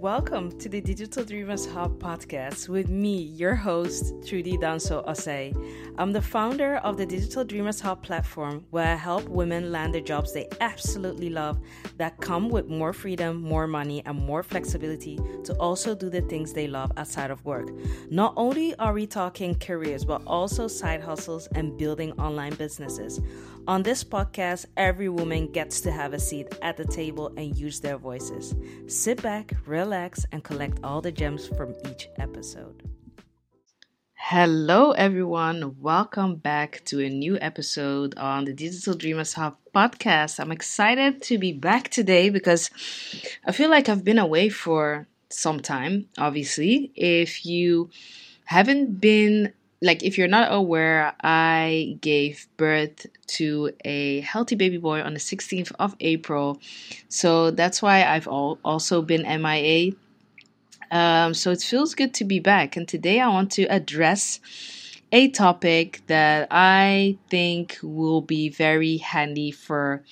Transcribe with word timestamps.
Welcome 0.00 0.58
to 0.58 0.68
the 0.68 0.82
Digital 0.82 1.24
Dreamers 1.24 1.64
Hub 1.64 1.98
podcast 1.98 2.68
with 2.68 2.90
me, 2.90 3.16
your 3.16 3.54
host, 3.54 4.12
Trudy 4.26 4.58
Danso 4.58 5.02
Osei. 5.08 5.56
I'm 5.96 6.12
the 6.12 6.20
founder 6.20 6.76
of 6.76 6.98
the 6.98 7.06
Digital 7.06 7.44
Dreamers 7.44 7.80
Hub 7.80 8.02
platform 8.02 8.66
where 8.68 8.92
I 8.92 8.94
help 8.94 9.26
women 9.26 9.72
land 9.72 9.94
the 9.94 10.02
jobs 10.02 10.34
they 10.34 10.48
absolutely 10.60 11.30
love 11.30 11.58
that 11.96 12.20
come 12.20 12.50
with 12.50 12.68
more 12.68 12.92
freedom, 12.92 13.40
more 13.40 13.66
money, 13.66 14.02
and 14.04 14.18
more 14.18 14.42
flexibility 14.42 15.18
to 15.44 15.54
also 15.54 15.94
do 15.94 16.10
the 16.10 16.20
things 16.20 16.52
they 16.52 16.66
love 16.66 16.92
outside 16.98 17.30
of 17.30 17.42
work. 17.46 17.70
Not 18.10 18.34
only 18.36 18.74
are 18.74 18.92
we 18.92 19.06
talking 19.06 19.54
careers, 19.54 20.04
but 20.04 20.22
also 20.26 20.68
side 20.68 21.00
hustles 21.00 21.48
and 21.54 21.78
building 21.78 22.12
online 22.20 22.54
businesses. 22.56 23.18
On 23.68 23.82
this 23.82 24.04
podcast, 24.04 24.66
every 24.76 25.08
woman 25.08 25.50
gets 25.50 25.80
to 25.80 25.90
have 25.90 26.12
a 26.12 26.20
seat 26.20 26.46
at 26.62 26.76
the 26.76 26.84
table 26.84 27.32
and 27.36 27.58
use 27.58 27.80
their 27.80 27.98
voices. 27.98 28.54
Sit 28.86 29.20
back, 29.20 29.54
relax, 29.66 30.24
and 30.30 30.44
collect 30.44 30.78
all 30.84 31.00
the 31.00 31.10
gems 31.10 31.48
from 31.48 31.74
each 31.90 32.08
episode. 32.16 32.84
Hello, 34.14 34.92
everyone. 34.92 35.74
Welcome 35.80 36.36
back 36.36 36.82
to 36.84 37.00
a 37.00 37.10
new 37.10 37.38
episode 37.40 38.16
on 38.16 38.44
the 38.44 38.52
Digital 38.52 38.94
Dreamers 38.94 39.32
Hub 39.32 39.56
podcast. 39.74 40.38
I'm 40.38 40.52
excited 40.52 41.20
to 41.22 41.36
be 41.36 41.52
back 41.52 41.88
today 41.88 42.30
because 42.30 42.70
I 43.44 43.50
feel 43.50 43.68
like 43.68 43.88
I've 43.88 44.04
been 44.04 44.20
away 44.20 44.48
for 44.48 45.08
some 45.28 45.58
time, 45.58 46.08
obviously. 46.16 46.92
If 46.94 47.44
you 47.44 47.90
haven't 48.44 49.00
been 49.00 49.54
like 49.82 50.02
if 50.02 50.16
you're 50.16 50.28
not 50.28 50.52
aware, 50.52 51.14
I 51.22 51.98
gave 52.00 52.46
birth 52.56 53.06
to 53.28 53.72
a 53.84 54.20
healthy 54.20 54.56
baby 54.56 54.78
boy 54.78 55.02
on 55.02 55.14
the 55.14 55.20
16th 55.20 55.72
of 55.78 55.94
April. 56.00 56.60
So 57.08 57.50
that's 57.50 57.82
why 57.82 58.04
I've 58.04 58.26
all, 58.26 58.58
also 58.64 59.02
been 59.02 59.22
MIA. 59.22 59.92
Um, 60.90 61.34
so 61.34 61.50
it 61.50 61.60
feels 61.60 61.94
good 61.94 62.14
to 62.14 62.24
be 62.24 62.40
back. 62.40 62.76
And 62.76 62.88
today 62.88 63.20
I 63.20 63.28
want 63.28 63.52
to 63.52 63.64
address 63.64 64.40
a 65.12 65.28
topic 65.28 66.02
that 66.06 66.48
I 66.50 67.18
think 67.28 67.78
will 67.82 68.20
be 68.20 68.48
very 68.48 68.96
handy 68.98 69.50
for 69.50 70.02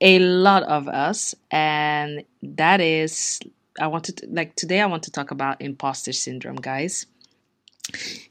a 0.00 0.18
lot 0.18 0.62
of 0.64 0.88
us. 0.88 1.34
And 1.50 2.24
that 2.42 2.80
is, 2.80 3.40
I 3.80 3.86
wanted 3.88 4.18
to, 4.18 4.28
like, 4.30 4.54
today 4.56 4.80
I 4.80 4.86
want 4.86 5.04
to 5.04 5.10
talk 5.10 5.30
about 5.30 5.60
imposter 5.60 6.12
syndrome, 6.12 6.56
guys. 6.56 7.06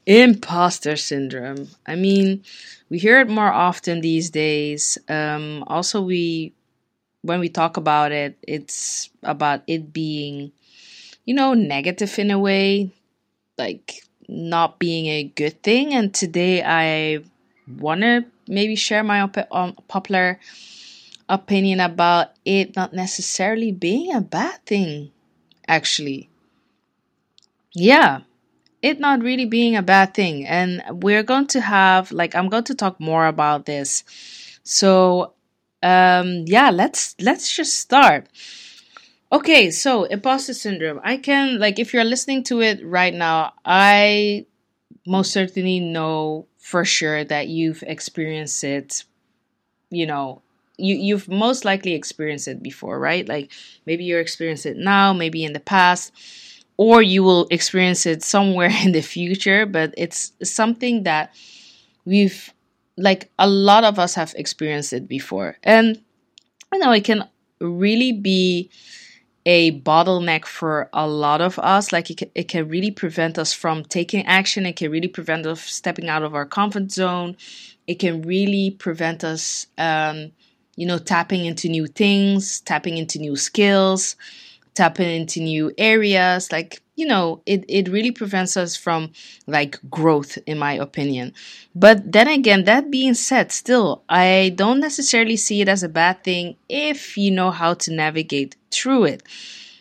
Imposter 0.06 0.96
syndrome. 0.96 1.68
I 1.86 1.94
mean, 1.94 2.42
we 2.88 2.98
hear 2.98 3.20
it 3.20 3.28
more 3.28 3.52
often 3.52 4.00
these 4.00 4.30
days. 4.30 4.98
Um, 5.08 5.64
also, 5.66 6.00
we 6.00 6.52
when 7.22 7.40
we 7.40 7.48
talk 7.48 7.76
about 7.76 8.12
it, 8.12 8.38
it's 8.46 9.10
about 9.22 9.62
it 9.66 9.92
being, 9.92 10.52
you 11.26 11.34
know, 11.34 11.54
negative 11.54 12.18
in 12.18 12.30
a 12.30 12.38
way, 12.38 12.92
like 13.58 14.02
not 14.28 14.78
being 14.78 15.06
a 15.06 15.24
good 15.24 15.62
thing. 15.62 15.94
And 15.94 16.14
today, 16.14 16.62
I 16.64 17.20
want 17.78 18.02
to 18.02 18.26
maybe 18.48 18.76
share 18.76 19.04
my 19.04 19.22
op- 19.22 19.48
um, 19.52 19.74
popular 19.88 20.40
opinion 21.28 21.80
about 21.80 22.32
it 22.44 22.76
not 22.76 22.92
necessarily 22.94 23.72
being 23.72 24.14
a 24.14 24.20
bad 24.22 24.64
thing. 24.66 25.12
Actually, 25.68 26.28
yeah 27.74 28.20
it 28.82 29.00
not 29.00 29.22
really 29.22 29.46
being 29.46 29.76
a 29.76 29.82
bad 29.82 30.14
thing. 30.14 30.46
And 30.46 30.82
we're 30.90 31.22
going 31.22 31.46
to 31.48 31.60
have 31.60 32.12
like 32.12 32.34
I'm 32.34 32.48
going 32.48 32.64
to 32.64 32.74
talk 32.74 33.00
more 33.00 33.26
about 33.26 33.66
this. 33.66 34.04
So 34.62 35.34
um 35.82 36.44
yeah, 36.46 36.70
let's 36.70 37.14
let's 37.20 37.54
just 37.54 37.76
start. 37.76 38.28
Okay, 39.30 39.70
so 39.70 40.04
imposter 40.04 40.54
syndrome. 40.54 41.00
I 41.02 41.18
can 41.18 41.58
like 41.58 41.78
if 41.78 41.92
you're 41.92 42.04
listening 42.04 42.44
to 42.44 42.62
it 42.62 42.84
right 42.84 43.12
now, 43.12 43.52
I 43.64 44.46
most 45.06 45.32
certainly 45.32 45.80
know 45.80 46.46
for 46.58 46.84
sure 46.84 47.24
that 47.24 47.48
you've 47.48 47.82
experienced 47.86 48.62
it, 48.64 49.04
you 49.90 50.06
know, 50.06 50.42
you 50.76 50.94
you've 50.94 51.28
most 51.28 51.64
likely 51.64 51.94
experienced 51.94 52.48
it 52.48 52.62
before, 52.62 52.98
right? 52.98 53.28
Like 53.28 53.50
maybe 53.86 54.04
you're 54.04 54.20
experiencing 54.20 54.72
it 54.72 54.78
now, 54.78 55.12
maybe 55.12 55.44
in 55.44 55.52
the 55.52 55.60
past 55.60 56.12
or 56.78 57.02
you 57.02 57.22
will 57.22 57.46
experience 57.50 58.06
it 58.06 58.22
somewhere 58.22 58.70
in 58.84 58.92
the 58.92 59.02
future, 59.02 59.66
but 59.66 59.92
it's 59.98 60.32
something 60.42 61.02
that 61.02 61.34
we've 62.06 62.54
like 62.96 63.30
a 63.38 63.48
lot 63.48 63.84
of 63.84 63.98
us 63.98 64.14
have 64.14 64.34
experienced 64.36 64.92
it 64.92 65.06
before. 65.06 65.56
And 65.62 66.00
you 66.72 66.78
know, 66.78 66.92
it 66.92 67.04
can 67.04 67.28
really 67.60 68.12
be 68.12 68.70
a 69.46 69.80
bottleneck 69.80 70.44
for 70.44 70.90
a 70.92 71.06
lot 71.06 71.40
of 71.40 71.58
us. 71.58 71.92
Like 71.92 72.10
it 72.10 72.16
can, 72.18 72.30
it 72.34 72.48
can 72.48 72.68
really 72.68 72.90
prevent 72.90 73.38
us 73.38 73.52
from 73.52 73.84
taking 73.84 74.26
action. 74.26 74.66
It 74.66 74.76
can 74.76 74.90
really 74.90 75.08
prevent 75.08 75.46
us 75.46 75.62
stepping 75.62 76.08
out 76.08 76.22
of 76.22 76.34
our 76.34 76.44
comfort 76.44 76.90
zone. 76.90 77.36
It 77.86 77.98
can 77.98 78.22
really 78.22 78.72
prevent 78.72 79.24
us, 79.24 79.68
um, 79.78 80.32
you 80.76 80.86
know, 80.86 80.98
tapping 80.98 81.44
into 81.44 81.68
new 81.68 81.86
things, 81.86 82.60
tapping 82.60 82.98
into 82.98 83.18
new 83.18 83.36
skills 83.36 84.16
tapping 84.78 85.10
into 85.10 85.40
new 85.40 85.72
areas 85.76 86.52
like 86.52 86.80
you 86.94 87.04
know 87.04 87.42
it, 87.46 87.64
it 87.68 87.88
really 87.88 88.12
prevents 88.12 88.56
us 88.56 88.76
from 88.76 89.10
like 89.48 89.76
growth 89.90 90.38
in 90.46 90.56
my 90.56 90.74
opinion. 90.74 91.34
But 91.74 92.12
then 92.12 92.28
again 92.28 92.62
that 92.64 92.88
being 92.88 93.14
said 93.14 93.50
still 93.50 94.04
i 94.08 94.52
don't 94.54 94.78
necessarily 94.78 95.36
see 95.36 95.60
it 95.60 95.68
as 95.68 95.82
a 95.82 95.88
bad 95.88 96.22
thing 96.22 96.56
if 96.68 97.18
you 97.18 97.32
know 97.32 97.50
how 97.50 97.74
to 97.74 97.92
navigate 97.92 98.54
through 98.70 99.04
it. 99.06 99.22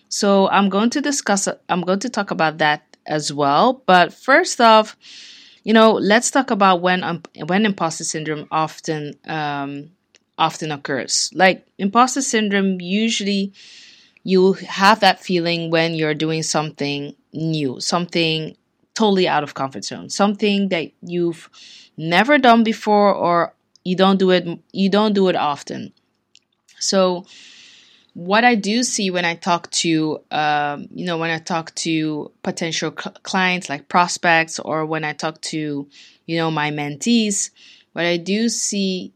So 0.09 0.49
i'm 0.49 0.69
going 0.69 0.89
to 0.91 1.01
discuss 1.01 1.47
i'm 1.69 1.81
going 1.81 1.99
to 1.99 2.09
talk 2.09 2.31
about 2.31 2.57
that 2.57 2.81
as 3.05 3.31
well. 3.31 3.83
But 3.85 4.13
first 4.13 4.59
off 4.59 4.97
you 5.63 5.73
know 5.73 5.91
let's 5.91 6.31
talk 6.31 6.49
about 6.49 6.81
when 6.81 7.03
um, 7.03 7.21
when 7.45 7.65
imposter 7.67 8.03
syndrome 8.03 8.47
often 8.49 9.13
um 9.27 9.91
often 10.39 10.71
occurs. 10.71 11.29
Like 11.35 11.67
imposter 11.77 12.21
syndrome 12.23 12.81
usually 12.81 13.53
you 14.27 14.51
have 14.67 14.99
that 14.99 15.21
feeling 15.21 15.71
when 15.71 15.95
you're 15.95 16.13
doing 16.13 16.43
something 16.43 17.15
new, 17.31 17.79
something 17.79 18.57
totally 18.93 19.25
out 19.25 19.41
of 19.41 19.53
comfort 19.53 19.85
zone, 19.85 20.09
something 20.09 20.67
that 20.67 20.91
you've 21.01 21.49
never 21.95 22.37
done 22.37 22.61
before 22.61 23.13
or 23.15 23.53
you 23.85 23.95
don't 23.95 24.19
do 24.19 24.31
it 24.31 24.45
you 24.73 24.89
don't 24.89 25.13
do 25.13 25.29
it 25.29 25.37
often. 25.37 25.93
So 26.77 27.25
what 28.15 28.43
I 28.43 28.55
do 28.55 28.83
see 28.83 29.09
when 29.11 29.23
I 29.23 29.35
talk 29.35 29.71
to, 29.83 30.19
um, 30.29 30.89
you 30.93 31.05
know, 31.05 31.17
when 31.17 31.29
I 31.29 31.39
talk 31.39 31.73
to 31.75 32.29
potential 32.43 32.91
cl- 32.91 33.15
clients 33.23 33.69
like 33.69 33.87
prospects 33.87 34.59
or 34.59 34.85
when 34.85 35.05
I 35.05 35.13
talk 35.13 35.39
to, 35.53 35.87
you 36.25 36.37
know, 36.37 36.51
my 36.51 36.69
mentees, 36.69 37.51
what 37.93 38.03
I 38.03 38.17
do 38.17 38.49
see 38.49 39.13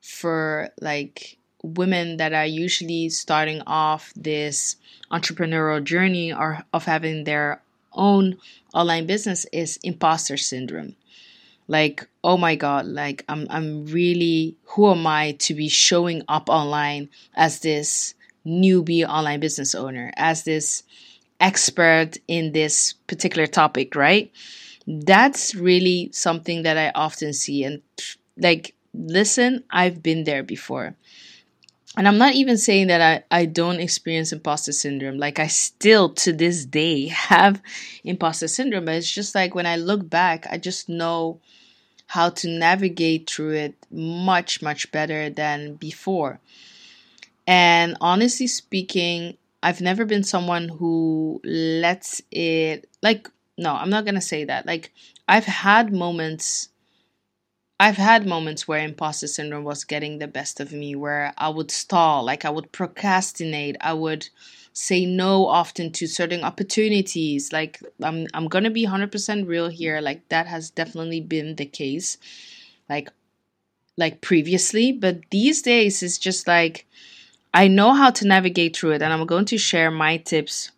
for 0.00 0.68
like 0.80 1.36
women 1.62 2.16
that 2.18 2.32
are 2.32 2.46
usually 2.46 3.08
starting 3.08 3.62
off 3.66 4.12
this 4.16 4.76
entrepreneurial 5.10 5.82
journey 5.82 6.32
or 6.32 6.62
of 6.72 6.84
having 6.84 7.24
their 7.24 7.62
own 7.92 8.36
online 8.74 9.06
business 9.06 9.46
is 9.52 9.78
imposter 9.82 10.36
syndrome. 10.36 10.96
Like 11.68 12.08
oh 12.24 12.36
my 12.36 12.56
god 12.56 12.86
like 12.86 13.24
i'm 13.28 13.46
i'm 13.50 13.86
really 13.86 14.56
who 14.64 14.90
am 14.90 15.06
i 15.06 15.32
to 15.32 15.54
be 15.54 15.68
showing 15.68 16.22
up 16.28 16.48
online 16.48 17.08
as 17.34 17.60
this 17.60 18.14
newbie 18.46 19.06
online 19.08 19.40
business 19.40 19.74
owner 19.74 20.12
as 20.16 20.44
this 20.44 20.82
expert 21.40 22.18
in 22.28 22.52
this 22.52 22.94
particular 23.06 23.46
topic 23.46 23.94
right? 23.94 24.32
That's 24.86 25.54
really 25.54 26.10
something 26.12 26.62
that 26.62 26.76
i 26.78 26.90
often 26.94 27.32
see. 27.32 27.64
And 27.64 27.82
like 28.36 28.74
listen 28.94 29.64
i've 29.70 30.02
been 30.02 30.24
there 30.24 30.42
before 30.42 30.94
and 31.96 32.08
I'm 32.08 32.18
not 32.18 32.34
even 32.34 32.56
saying 32.56 32.86
that 32.86 33.24
I, 33.30 33.40
I 33.42 33.44
don't 33.44 33.80
experience 33.80 34.32
imposter 34.32 34.72
syndrome. 34.72 35.18
Like 35.18 35.38
I 35.38 35.46
still 35.46 36.10
to 36.14 36.32
this 36.32 36.64
day 36.64 37.08
have 37.08 37.60
imposter 38.02 38.48
syndrome, 38.48 38.86
but 38.86 38.94
it's 38.94 39.10
just 39.10 39.34
like 39.34 39.54
when 39.54 39.66
I 39.66 39.76
look 39.76 40.08
back, 40.08 40.46
I 40.50 40.58
just 40.58 40.88
know 40.88 41.40
how 42.06 42.30
to 42.30 42.48
navigate 42.48 43.28
through 43.28 43.52
it 43.52 43.74
much, 43.90 44.62
much 44.62 44.90
better 44.90 45.28
than 45.30 45.74
before. 45.74 46.40
And 47.46 47.96
honestly 48.00 48.46
speaking, 48.46 49.36
I've 49.62 49.80
never 49.80 50.04
been 50.04 50.24
someone 50.24 50.68
who 50.68 51.40
lets 51.44 52.22
it 52.30 52.88
like 53.02 53.28
no, 53.58 53.74
I'm 53.74 53.90
not 53.90 54.06
gonna 54.06 54.20
say 54.20 54.44
that. 54.44 54.66
Like 54.66 54.92
I've 55.28 55.44
had 55.44 55.92
moments 55.92 56.68
I've 57.82 57.96
had 57.96 58.28
moments 58.28 58.68
where 58.68 58.78
imposter 58.78 59.26
syndrome 59.26 59.64
was 59.64 59.82
getting 59.82 60.18
the 60.18 60.28
best 60.28 60.60
of 60.60 60.70
me, 60.70 60.94
where 60.94 61.34
I 61.36 61.48
would 61.48 61.72
stall, 61.72 62.22
like 62.24 62.44
I 62.44 62.50
would 62.50 62.70
procrastinate, 62.70 63.76
I 63.80 63.92
would 63.92 64.28
say 64.72 65.04
no 65.04 65.48
often 65.48 65.90
to 65.94 66.06
certain 66.06 66.44
opportunities. 66.44 67.52
Like 67.52 67.80
I'm 68.00 68.28
I'm 68.34 68.46
gonna 68.46 68.70
be 68.70 68.84
hundred 68.84 69.10
percent 69.10 69.48
real 69.48 69.68
here. 69.68 70.00
Like 70.00 70.28
that 70.28 70.46
has 70.46 70.70
definitely 70.70 71.20
been 71.20 71.56
the 71.56 71.66
case, 71.66 72.18
like 72.88 73.08
like 73.96 74.20
previously, 74.20 74.92
but 74.92 75.18
these 75.32 75.62
days 75.62 76.04
it's 76.04 76.18
just 76.18 76.46
like 76.46 76.86
I 77.52 77.66
know 77.66 77.94
how 77.94 78.10
to 78.12 78.28
navigate 78.28 78.76
through 78.76 78.92
it, 78.92 79.02
and 79.02 79.12
I'm 79.12 79.26
going 79.26 79.46
to 79.46 79.58
share 79.58 79.90
my 79.90 80.18
tips 80.18 80.70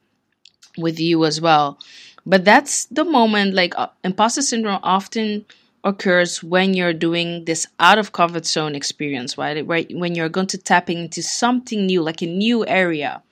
with 0.78 0.98
you 1.00 1.24
as 1.24 1.40
well. 1.40 1.78
But 2.26 2.44
that's 2.44 2.86
the 2.86 3.04
moment, 3.04 3.54
like, 3.54 3.74
uh, 3.78 3.88
imposter 4.02 4.42
syndrome 4.42 4.80
often 4.82 5.44
occurs 5.84 6.42
when 6.42 6.74
you're 6.74 6.92
doing 6.94 7.44
this 7.44 7.66
out 7.78 7.98
of 7.98 8.12
comfort 8.12 8.46
zone 8.46 8.74
experience, 8.74 9.38
right? 9.38 9.66
Right 9.66 9.86
when 9.94 10.14
you're 10.14 10.28
going 10.28 10.48
to 10.48 10.58
tap 10.58 10.90
into 10.90 11.22
something 11.22 11.86
new, 11.86 12.02
like 12.02 12.22
a 12.22 12.26
new 12.26 12.66
area. 12.66 13.22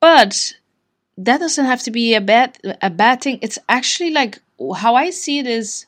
But 0.00 0.54
that 1.18 1.38
doesn't 1.38 1.64
have 1.64 1.82
to 1.84 1.90
be 1.90 2.14
a 2.14 2.20
bad 2.20 2.58
a 2.82 2.90
bad 2.90 3.22
thing. 3.22 3.38
It's 3.42 3.58
actually 3.68 4.10
like 4.10 4.38
how 4.76 4.94
I 4.94 5.10
see 5.10 5.38
it 5.38 5.46
is 5.46 5.86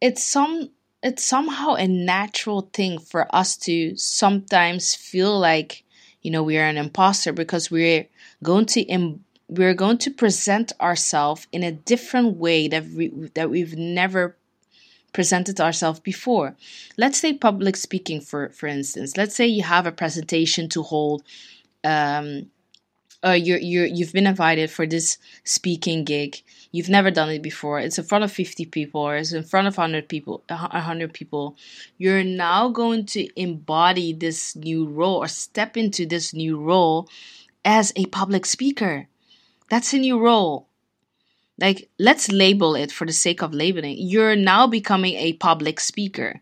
it's 0.00 0.24
some 0.24 0.70
it's 1.02 1.24
somehow 1.24 1.74
a 1.74 1.86
natural 1.86 2.68
thing 2.72 2.98
for 2.98 3.34
us 3.34 3.56
to 3.56 3.96
sometimes 3.96 4.94
feel 4.94 5.38
like 5.38 5.84
you 6.22 6.30
know 6.30 6.42
we 6.42 6.58
are 6.58 6.64
an 6.66 6.76
imposter 6.76 7.32
because 7.32 7.70
we're 7.70 8.06
going 8.42 8.66
to 8.66 8.80
Im- 8.82 9.24
we're 9.48 9.74
going 9.74 9.98
to 9.98 10.10
present 10.10 10.72
ourselves 10.80 11.46
in 11.52 11.62
a 11.62 11.72
different 11.72 12.36
way 12.36 12.68
that 12.68 12.84
we 12.88 13.08
that 13.34 13.50
we've 13.50 13.76
never 13.76 14.36
presented 15.12 15.60
ourselves 15.60 16.00
before. 16.00 16.56
Let's 16.96 17.18
say 17.18 17.32
public 17.32 17.76
speaking 17.76 18.20
for 18.20 18.50
for 18.50 18.66
instance. 18.66 19.16
Let's 19.16 19.34
say 19.34 19.46
you 19.46 19.62
have 19.62 19.86
a 19.86 19.92
presentation 19.92 20.68
to 20.70 20.82
hold 20.82 21.22
um 21.84 22.50
uh, 23.24 23.32
you're, 23.32 23.58
you're 23.58 23.86
you've 23.86 24.12
been 24.12 24.26
invited 24.26 24.70
for 24.70 24.86
this 24.86 25.18
speaking 25.42 26.04
gig 26.04 26.42
you've 26.70 26.88
never 26.88 27.10
done 27.10 27.30
it 27.30 27.42
before 27.42 27.80
it's 27.80 27.98
in 27.98 28.04
front 28.04 28.22
of 28.22 28.30
50 28.30 28.66
people 28.66 29.00
or 29.00 29.16
it's 29.16 29.32
in 29.32 29.42
front 29.42 29.66
of 29.66 29.76
100 29.76 30.08
people 30.08 30.44
100 30.48 31.12
people 31.12 31.56
you're 31.98 32.22
now 32.22 32.68
going 32.68 33.06
to 33.06 33.28
embody 33.40 34.12
this 34.12 34.54
new 34.54 34.86
role 34.86 35.16
or 35.16 35.28
step 35.28 35.76
into 35.76 36.06
this 36.06 36.34
new 36.34 36.60
role 36.60 37.08
as 37.64 37.92
a 37.96 38.04
public 38.06 38.46
speaker 38.46 39.08
that's 39.68 39.92
a 39.92 39.98
new 39.98 40.18
role 40.18 40.68
like 41.58 41.88
let's 41.98 42.30
label 42.30 42.74
it 42.74 42.92
for 42.92 43.06
the 43.06 43.12
sake 43.12 43.42
of 43.42 43.54
labeling 43.54 43.96
you're 43.98 44.36
now 44.36 44.66
becoming 44.66 45.14
a 45.14 45.32
public 45.34 45.80
speaker 45.80 46.40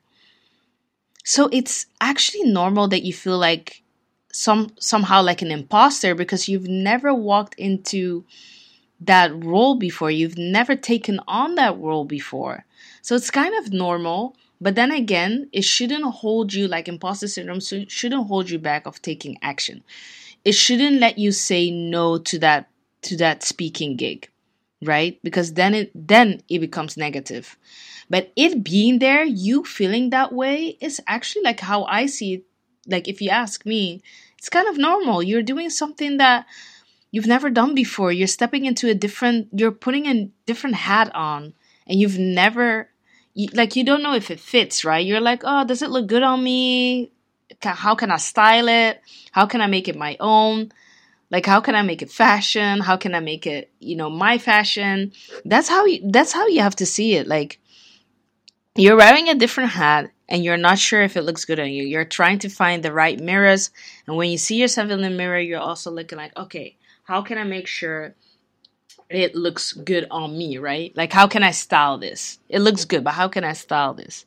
so 1.25 1.49
it's 1.53 1.87
actually 2.01 2.45
normal 2.45 2.89
that 2.89 3.03
you 3.03 3.13
feel 3.13 3.39
like 3.39 3.83
some 4.33 4.71
somehow 4.81 5.23
like 5.23 5.43
an 5.43 5.51
imposter 5.51 6.15
because 6.15 6.49
you've 6.49 6.69
never 6.69 7.15
walked 7.15 7.55
into 7.55 8.25
that 9.01 9.45
role 9.45 9.77
before. 9.77 10.11
You've 10.11 10.39
never 10.39 10.77
taken 10.77 11.21
on 11.29 11.55
that 11.55 11.79
role 11.79 12.05
before. 12.05 12.65
So 13.03 13.15
it's 13.15 13.31
kind 13.31 13.55
of 13.55 13.73
normal, 13.73 14.37
but 14.61 14.75
then 14.75 14.91
again, 14.91 15.49
it 15.53 15.63
shouldn't 15.63 16.05
hold 16.05 16.53
you 16.53 16.67
like 16.69 16.89
imposter 16.89 17.29
syndrome 17.29 17.61
so 17.61 17.85
shouldn't 17.87 18.27
hold 18.27 18.51
you 18.51 18.59
back 18.59 18.87
of 18.87 19.01
taking 19.03 19.39
action. 19.41 19.83
It 20.45 20.53
shouldn't 20.53 21.01
let 21.01 21.19
you 21.19 21.33
say 21.33 21.71
no 21.71 22.19
to 22.19 22.39
that 22.41 22.69
to 23.05 23.17
that 23.19 23.43
speaking 23.43 23.97
gig, 23.97 24.31
right? 24.83 25.19
Because 25.23 25.55
then 25.55 25.75
it 25.75 25.91
then 25.95 26.43
it 26.49 26.59
becomes 26.61 26.97
negative. 26.97 27.57
But 28.11 28.33
it 28.37 28.63
being 28.65 28.99
there, 28.99 29.25
you 29.25 29.65
feeling 29.65 30.11
that 30.11 30.33
way 30.33 30.77
is 30.81 31.01
actually 31.07 31.43
like 31.43 31.61
how 31.61 31.85
I 31.85 32.07
see 32.07 32.35
it. 32.35 32.45
Like 32.87 33.09
if 33.09 33.23
you 33.23 33.31
ask 33.31 33.65
me, 33.65 34.03
it's 34.37 34.51
kind 34.51 34.69
of 34.69 34.77
normal. 34.77 35.23
You're 35.23 35.43
doing 35.43 35.71
something 35.71 36.19
that 36.19 36.47
you've 37.11 37.27
never 37.27 37.49
done 37.49 37.75
before. 37.75 38.13
You're 38.13 38.27
stepping 38.27 38.67
into 38.67 38.91
a 38.91 38.95
different, 38.95 39.49
you're 39.53 39.71
putting 39.71 40.07
a 40.07 40.29
different 40.47 40.77
hat 40.77 41.15
on, 41.15 41.55
and 41.87 41.99
you've 41.99 42.19
never, 42.19 42.91
you, 43.35 43.49
like, 43.55 43.77
you 43.77 43.85
don't 43.85 44.03
know 44.03 44.15
if 44.15 44.31
it 44.31 44.41
fits, 44.41 44.85
right? 44.85 45.07
You're 45.07 45.21
like, 45.21 45.43
oh, 45.45 45.65
does 45.65 45.81
it 45.81 45.91
look 45.91 46.09
good 46.09 46.25
on 46.25 46.43
me? 46.43 47.13
How 47.63 47.95
can 47.95 48.11
I 48.11 48.17
style 48.17 48.69
it? 48.69 49.01
How 49.31 49.47
can 49.47 49.61
I 49.61 49.67
make 49.67 49.89
it 49.89 49.97
my 49.97 50.17
own? 50.19 50.73
Like, 51.31 51.47
how 51.47 51.61
can 51.61 51.75
I 51.75 51.83
make 51.83 52.03
it 52.03 52.11
fashion? 52.11 52.81
How 52.81 52.97
can 52.97 53.15
I 53.15 53.21
make 53.21 53.47
it, 53.47 53.71
you 53.81 53.97
know, 53.97 54.11
my 54.11 54.39
fashion? 54.39 55.13
That's 55.45 55.69
how 55.69 55.85
you, 55.85 56.01
that's 56.11 56.33
how 56.33 56.47
you 56.47 56.61
have 56.61 56.77
to 56.77 56.87
see 56.87 57.15
it. 57.15 57.27
Like, 57.27 57.61
you're 58.77 58.97
wearing 58.97 59.29
a 59.29 59.35
different 59.35 59.71
hat 59.71 60.11
and 60.29 60.45
you're 60.45 60.57
not 60.57 60.79
sure 60.79 61.03
if 61.03 61.17
it 61.17 61.23
looks 61.23 61.45
good 61.45 61.61
on 61.61 61.71
you. 61.71 61.85
You're 61.85 62.05
trying 62.05 62.39
to 62.41 62.49
find 62.49 62.83
the 62.83 62.93
right 62.93 63.19
mirrors. 63.19 63.71
And 64.07 64.17
when 64.17 64.31
you 64.31 64.39
see 64.39 64.61
yourself 64.61 64.91
in 64.91 65.01
the 65.01 65.11
mirror, 65.11 65.39
you're 65.39 65.61
also 65.61 65.91
looking 65.91 66.19
like, 66.19 66.37
okay, 66.37 66.77
how 67.05 67.23
can 67.23 67.39
I 67.39 67.45
make 67.45 67.67
sure 67.67 68.15
it 69.11 69.35
looks 69.35 69.73
good 69.73 70.07
on 70.11 70.37
me, 70.37 70.59
right? 70.59 70.97
Like, 70.97 71.13
how 71.13 71.27
can 71.27 71.43
I 71.43 71.51
style 71.51 71.99
this? 71.99 72.39
It 72.49 72.61
looks 72.61 72.85
good, 72.85 73.05
but 73.05 73.15
how 73.15 73.29
can 73.29 73.45
I 73.45 73.53
style 73.53 73.95
this? 73.95 74.25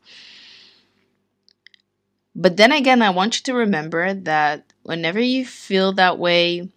But 2.36 2.56
then 2.56 2.72
again, 2.72 3.02
I 3.02 3.10
want 3.10 3.38
you 3.38 3.44
to 3.46 3.56
remember 3.56 4.14
that 4.14 4.72
whenever 4.84 5.20
you 5.20 5.46
feel 5.46 5.94
that 5.94 6.20
way, 6.20 6.70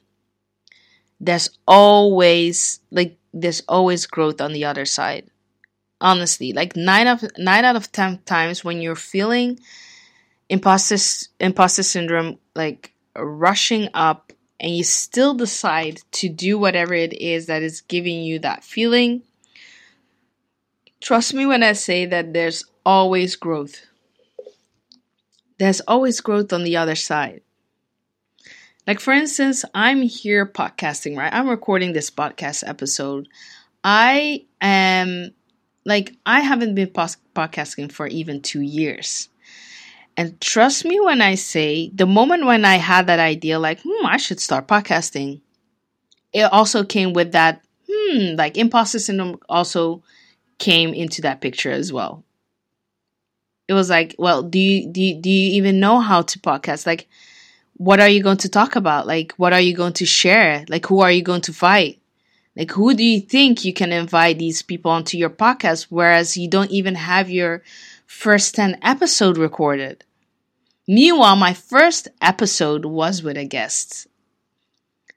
there's 1.20 1.50
always 1.66 2.80
like 2.90 3.16
there's 3.32 3.62
always 3.68 4.06
growth 4.06 4.40
on 4.40 4.52
the 4.52 4.64
other 4.64 4.84
side. 4.84 5.30
Honestly 6.00 6.52
like 6.52 6.76
nine 6.76 7.06
of 7.06 7.22
nine 7.36 7.64
out 7.64 7.76
of 7.76 7.92
ten 7.92 8.18
times 8.24 8.64
when 8.64 8.80
you're 8.80 8.96
feeling 8.96 9.60
imposter 10.48 10.96
imposter 11.38 11.82
syndrome 11.82 12.38
like 12.54 12.94
rushing 13.14 13.88
up 13.92 14.32
and 14.58 14.74
you 14.74 14.82
still 14.82 15.34
decide 15.34 16.00
to 16.12 16.28
do 16.28 16.58
whatever 16.58 16.94
it 16.94 17.12
is 17.12 17.46
that 17.46 17.62
is 17.62 17.82
giving 17.82 18.22
you 18.22 18.38
that 18.38 18.64
feeling 18.64 19.22
trust 21.02 21.34
me 21.34 21.44
when 21.44 21.62
i 21.62 21.72
say 21.74 22.06
that 22.06 22.32
there's 22.32 22.64
always 22.84 23.36
growth. 23.36 23.86
There's 25.58 25.80
always 25.82 26.20
growth 26.20 26.52
on 26.52 26.64
the 26.64 26.76
other 26.76 26.94
side 26.94 27.42
like 28.90 29.00
for 29.00 29.12
instance 29.12 29.64
i'm 29.74 30.02
here 30.02 30.44
podcasting 30.44 31.16
right 31.16 31.32
i'm 31.32 31.48
recording 31.48 31.92
this 31.92 32.10
podcast 32.10 32.62
episode 32.66 33.28
i 33.84 34.44
am 34.60 35.30
like, 35.84 36.14
I 36.26 36.40
haven't 36.40 36.74
been 36.74 36.88
podcasting 36.88 37.90
for 37.90 38.06
even 38.06 38.42
two 38.42 38.60
years. 38.60 39.28
And 40.16 40.40
trust 40.40 40.84
me 40.84 41.00
when 41.00 41.22
I 41.22 41.34
say, 41.36 41.90
the 41.94 42.06
moment 42.06 42.44
when 42.44 42.64
I 42.64 42.76
had 42.76 43.06
that 43.06 43.18
idea, 43.18 43.58
like, 43.58 43.80
hmm, 43.82 44.06
I 44.06 44.16
should 44.16 44.40
start 44.40 44.68
podcasting, 44.68 45.40
it 46.32 46.42
also 46.52 46.84
came 46.84 47.12
with 47.12 47.32
that, 47.32 47.62
hmm, 47.90 48.36
like 48.36 48.56
imposter 48.56 48.98
syndrome 48.98 49.38
also 49.48 50.02
came 50.58 50.92
into 50.92 51.22
that 51.22 51.40
picture 51.40 51.70
as 51.70 51.92
well. 51.92 52.24
It 53.66 53.72
was 53.72 53.88
like, 53.88 54.14
well, 54.18 54.42
do 54.42 54.58
you, 54.58 54.88
do 54.88 55.00
you, 55.00 55.20
do 55.20 55.30
you 55.30 55.56
even 55.56 55.80
know 55.80 56.00
how 56.00 56.22
to 56.22 56.38
podcast? 56.40 56.86
Like, 56.86 57.08
what 57.80 57.98
are 57.98 58.10
you 58.10 58.22
going 58.22 58.36
to 58.36 58.48
talk 58.50 58.76
about? 58.76 59.06
Like, 59.06 59.32
what 59.38 59.54
are 59.54 59.60
you 59.60 59.74
going 59.74 59.94
to 59.94 60.04
share? 60.04 60.66
Like, 60.68 60.84
who 60.84 61.00
are 61.00 61.10
you 61.10 61.22
going 61.22 61.40
to 61.40 61.52
fight? 61.54 61.98
Like, 62.54 62.72
who 62.72 62.92
do 62.92 63.02
you 63.02 63.22
think 63.22 63.64
you 63.64 63.72
can 63.72 63.90
invite 63.90 64.38
these 64.38 64.60
people 64.60 64.90
onto 64.90 65.16
your 65.16 65.30
podcast, 65.30 65.86
whereas 65.88 66.36
you 66.36 66.46
don't 66.46 66.70
even 66.70 66.94
have 66.94 67.30
your 67.30 67.62
first 68.04 68.54
10 68.54 68.80
episode 68.82 69.38
recorded? 69.38 70.04
Meanwhile, 70.86 71.36
my 71.36 71.54
first 71.54 72.08
episode 72.20 72.84
was 72.84 73.22
with 73.22 73.38
a 73.38 73.46
guest. 73.46 74.06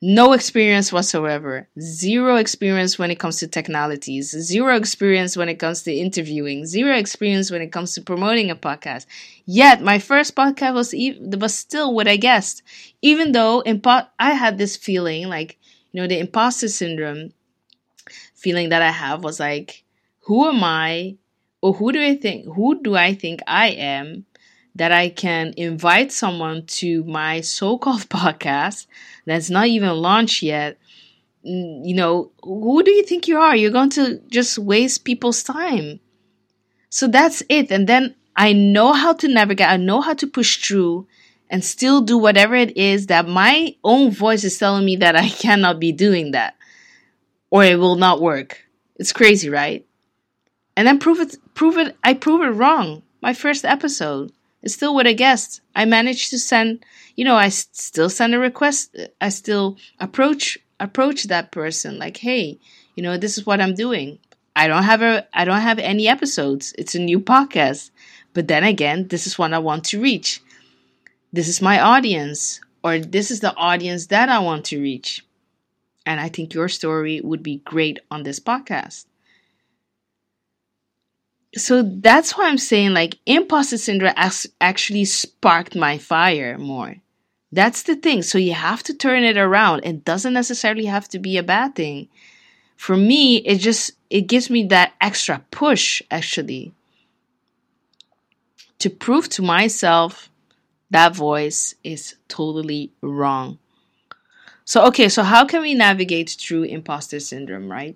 No 0.06 0.34
experience 0.34 0.92
whatsoever. 0.92 1.70
Zero 1.80 2.36
experience 2.36 3.00
when 3.00 3.10
it 3.10 3.20
comes 3.20 3.38
to 3.38 3.48
technologies. 3.48 4.32
Zero 4.32 4.76
experience 4.76 5.38
when 5.38 5.48
it 5.48 5.60
comes 5.60 5.84
to 5.84 5.94
interviewing. 5.94 6.66
Zero 6.66 6.98
experience 6.98 7.50
when 7.50 7.62
it 7.62 7.72
comes 7.72 7.96
to 7.96 8.02
promoting 8.02 8.52
a 8.52 8.56
podcast. 8.58 9.06
Yet 9.46 9.82
my 9.82 10.00
first 10.00 10.36
podcast 10.36 10.74
was 10.74 10.94
e- 10.94 11.18
was 11.22 11.56
still 11.56 11.94
what 11.94 12.10
I 12.10 12.18
guessed, 12.18 12.64
even 13.02 13.32
though 13.32 13.62
in 13.62 13.82
I 14.20 14.32
had 14.34 14.58
this 14.58 14.76
feeling 14.76 15.30
like 15.30 15.58
you 15.94 16.02
know, 16.02 16.08
the 16.08 16.20
imposter 16.20 16.68
syndrome 16.68 17.32
feeling 18.36 18.70
that 18.70 18.82
I 18.82 18.92
have 18.92 19.24
was 19.24 19.40
like, 19.40 19.86
who 20.26 20.50
am 20.50 20.66
I? 20.66 21.16
Or 21.62 21.72
who 21.72 21.94
do 21.94 22.04
I 22.04 22.18
think, 22.18 22.54
who 22.54 22.84
do 22.84 22.98
I 22.98 23.14
think 23.14 23.40
I 23.48 23.70
am 23.70 24.26
that 24.76 24.92
I 24.92 25.10
can 25.10 25.54
invite 25.58 26.12
someone 26.12 26.66
to 26.66 27.04
my 27.04 27.42
so 27.42 27.78
called 27.78 28.02
podcast 28.10 28.88
that's 29.26 29.50
not 29.50 29.68
even 29.68 29.90
launched 29.90 30.42
yet? 30.42 30.78
You 31.44 31.96
know, 31.96 32.32
who 32.42 32.84
do 32.84 32.92
you 32.92 33.04
think 33.04 33.28
you 33.28 33.38
are? 33.38 33.56
You're 33.56 33.72
going 33.72 33.90
to 33.92 34.20
just 34.30 34.58
waste 34.58 35.04
people's 35.04 35.44
time. 35.44 36.00
So 36.90 37.08
that's 37.08 37.44
it. 37.50 37.72
And 37.72 37.88
then 37.88 38.16
I 38.36 38.54
know 38.54 38.94
how 38.94 39.14
to 39.14 39.28
navigate, 39.28 39.68
I 39.68 39.78
know 39.78 40.02
how 40.02 40.14
to 40.14 40.28
push 40.28 40.66
through 40.66 41.08
and 41.50 41.64
still 41.64 42.02
do 42.02 42.18
whatever 42.18 42.56
it 42.56 42.78
is 42.78 43.08
that 43.08 43.28
my 43.28 43.76
own 43.84 44.12
voice 44.12 44.44
is 44.44 44.58
telling 44.58 44.86
me 44.86 44.96
that 44.98 45.16
I 45.16 45.30
cannot 45.44 45.80
be 45.80 45.92
doing 45.92 46.32
that 46.32 46.56
or 47.52 47.64
it 47.64 47.78
will 47.78 47.96
not 47.96 48.22
work. 48.22 48.64
It's 48.96 49.14
crazy, 49.14 49.50
right? 49.50 49.86
And 50.76 50.88
then 50.88 50.98
prove 50.98 51.20
it 51.20 51.36
prove 51.54 51.78
it 51.78 51.96
I 52.04 52.16
prove 52.16 52.42
it 52.42 52.48
wrong. 52.48 53.04
My 53.22 53.34
first 53.34 53.64
episode 53.66 54.32
still 54.66 54.96
with 54.96 55.08
a 55.08 55.14
guest. 55.14 55.62
I 55.76 55.86
managed 55.86 56.30
to 56.32 56.40
send, 56.40 56.86
you 57.16 57.26
know, 57.26 57.36
I 57.36 57.50
still 57.50 58.10
send 58.10 58.34
a 58.34 58.40
request. 58.40 58.96
I 59.20 59.30
still 59.30 59.78
approach 60.00 60.58
approach 60.80 61.24
that 61.26 61.52
person 61.52 62.00
like, 62.00 62.18
"Hey, 62.18 62.60
you 62.96 63.04
know, 63.04 63.18
this 63.18 63.38
is 63.38 63.46
what 63.46 63.62
I'm 63.62 63.76
doing. 63.76 64.20
I 64.56 64.68
don't 64.68 64.84
have 64.84 65.02
a 65.02 65.28
I 65.34 65.46
don't 65.46 65.62
have 65.62 65.80
any 65.80 66.08
episodes. 66.08 66.74
It's 66.78 66.96
a 66.96 67.00
new 67.00 67.20
podcast. 67.20 67.92
But 68.34 68.48
then 68.48 68.64
again, 68.64 69.08
this 69.10 69.28
is 69.28 69.38
what 69.38 69.54
I 69.54 69.60
want 69.60 69.86
to 69.86 70.02
reach 70.02 70.42
this 71.34 71.48
is 71.48 71.64
my 71.64 71.80
audience, 71.80 72.62
or 72.84 73.00
this 73.00 73.32
is 73.32 73.40
the 73.40 73.56
audience 73.56 74.06
that 74.08 74.30
I 74.30 74.38
want 74.38 74.66
to 74.66 74.80
reach. 74.80 75.26
And 76.06 76.20
I 76.20 76.30
think 76.30 76.54
your 76.54 76.70
story 76.70 77.22
would 77.22 77.42
be 77.42 77.58
great 77.66 78.00
on 78.12 78.22
this 78.22 78.40
podcast. 78.40 79.06
So 81.56 81.84
that's 81.84 82.36
why 82.36 82.48
I'm 82.48 82.58
saying, 82.58 82.94
like, 82.94 83.18
imposter 83.26 83.78
syndrome 83.78 84.14
actually 84.60 85.06
sparked 85.06 85.76
my 85.76 85.98
fire 85.98 86.58
more. 86.58 86.96
That's 87.52 87.84
the 87.84 87.96
thing. 87.96 88.24
So 88.24 88.40
you 88.40 88.54
have 88.54 88.82
to 88.84 88.94
turn 88.96 89.24
it 89.24 89.38
around. 89.38 89.86
It 89.86 90.04
doesn't 90.04 90.34
necessarily 90.34 90.86
have 90.86 91.08
to 91.10 91.20
be 91.20 91.38
a 91.38 91.44
bad 91.44 91.76
thing. 91.76 92.10
For 92.76 92.98
me, 92.98 93.38
it 93.38 93.60
just 93.60 93.92
it 94.10 94.28
gives 94.28 94.50
me 94.50 94.64
that 94.66 94.94
extra 95.00 95.44
push 95.52 96.02
actually 96.10 96.74
to 98.80 98.90
prove 98.90 99.30
to 99.30 99.42
myself 99.42 100.30
that 100.90 101.16
voice 101.16 101.76
is 101.84 102.16
totally 102.28 102.92
wrong. 103.02 103.60
So, 104.66 104.86
okay, 104.88 105.10
so 105.10 105.24
how 105.24 105.46
can 105.46 105.62
we 105.62 105.74
navigate 105.74 106.32
through 106.32 106.64
imposter 106.64 107.20
syndrome, 107.20 107.72
right? 107.72 107.96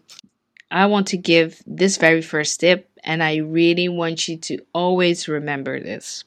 I 0.69 0.85
want 0.85 1.07
to 1.07 1.17
give 1.17 1.61
this 1.65 1.97
very 1.97 2.21
first 2.21 2.59
tip, 2.59 2.89
and 3.07 3.23
I 3.23 3.37
really 3.37 3.87
want 3.87 4.27
you 4.27 4.35
to 4.37 4.59
always 4.73 5.29
remember 5.29 5.79
this. 5.79 6.25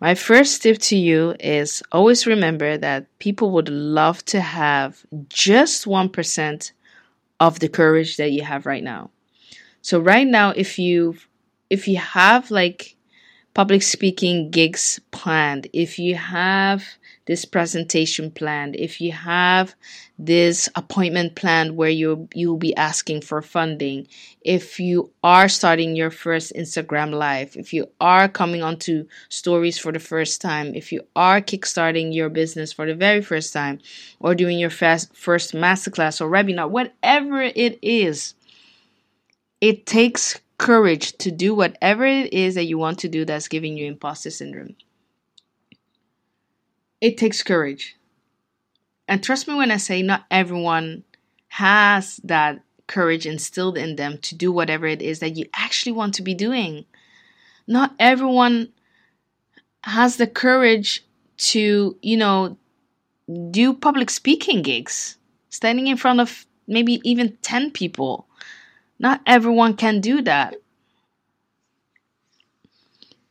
My 0.00 0.14
first 0.14 0.62
tip 0.62 0.78
to 0.78 0.96
you 0.96 1.34
is 1.40 1.82
always 1.90 2.28
remember 2.28 2.78
that 2.78 3.06
people 3.18 3.50
would 3.50 3.68
love 3.68 4.24
to 4.26 4.40
have 4.40 5.04
just 5.28 5.84
1% 5.84 6.72
of 7.40 7.58
the 7.58 7.68
courage 7.68 8.16
that 8.18 8.30
you 8.30 8.44
have 8.44 8.66
right 8.66 8.84
now. 8.84 9.10
So 9.82 9.98
right 9.98 10.26
now 10.26 10.50
if 10.50 10.78
you 10.78 11.16
if 11.68 11.88
you 11.88 11.98
have 11.98 12.50
like 12.50 12.96
public 13.52 13.82
speaking 13.82 14.50
gigs 14.50 15.00
planned, 15.10 15.66
if 15.72 15.98
you 15.98 16.14
have 16.14 16.84
this 17.28 17.44
presentation 17.44 18.30
planned, 18.30 18.74
if 18.74 19.02
you 19.02 19.12
have 19.12 19.74
this 20.18 20.66
appointment 20.74 21.36
planned 21.36 21.76
where 21.76 21.90
you 21.90 22.26
you'll 22.34 22.56
be 22.56 22.74
asking 22.74 23.20
for 23.20 23.42
funding, 23.42 24.08
if 24.40 24.80
you 24.80 25.12
are 25.22 25.46
starting 25.46 25.94
your 25.94 26.10
first 26.10 26.54
Instagram 26.56 27.12
live, 27.12 27.54
if 27.54 27.74
you 27.74 27.86
are 28.00 28.28
coming 28.28 28.62
onto 28.62 29.06
stories 29.28 29.78
for 29.78 29.92
the 29.92 29.98
first 29.98 30.40
time, 30.40 30.74
if 30.74 30.90
you 30.90 31.02
are 31.14 31.42
kickstarting 31.42 32.14
your 32.14 32.30
business 32.30 32.72
for 32.72 32.86
the 32.86 32.94
very 32.94 33.20
first 33.20 33.52
time, 33.52 33.78
or 34.20 34.34
doing 34.34 34.58
your 34.58 34.70
fast, 34.70 35.14
first 35.14 35.52
masterclass 35.52 36.22
or 36.22 36.30
webinar, 36.30 36.70
whatever 36.70 37.42
it 37.42 37.78
is, 37.82 38.34
it 39.60 39.84
takes 39.84 40.40
courage 40.56 41.12
to 41.18 41.30
do 41.30 41.54
whatever 41.54 42.06
it 42.06 42.32
is 42.32 42.54
that 42.54 42.64
you 42.64 42.78
want 42.78 42.98
to 43.00 43.08
do 43.08 43.26
that's 43.26 43.48
giving 43.48 43.76
you 43.76 43.86
imposter 43.86 44.30
syndrome. 44.30 44.74
It 47.00 47.16
takes 47.16 47.42
courage. 47.42 47.96
And 49.06 49.22
trust 49.22 49.48
me 49.48 49.54
when 49.54 49.70
I 49.70 49.76
say 49.76 50.02
not 50.02 50.26
everyone 50.30 51.04
has 51.48 52.20
that 52.24 52.60
courage 52.86 53.26
instilled 53.26 53.78
in 53.78 53.96
them 53.96 54.18
to 54.18 54.34
do 54.34 54.50
whatever 54.50 54.86
it 54.86 55.02
is 55.02 55.20
that 55.20 55.36
you 55.36 55.46
actually 55.54 55.92
want 55.92 56.14
to 56.14 56.22
be 56.22 56.34
doing. 56.34 56.84
Not 57.66 57.94
everyone 57.98 58.70
has 59.82 60.16
the 60.16 60.26
courage 60.26 61.04
to, 61.36 61.96
you 62.02 62.16
know, 62.16 62.56
do 63.50 63.74
public 63.74 64.10
speaking 64.10 64.62
gigs, 64.62 65.16
standing 65.50 65.86
in 65.86 65.96
front 65.96 66.20
of 66.20 66.46
maybe 66.66 67.00
even 67.04 67.36
10 67.42 67.70
people. 67.70 68.26
Not 68.98 69.20
everyone 69.26 69.76
can 69.76 70.00
do 70.00 70.22
that. 70.22 70.56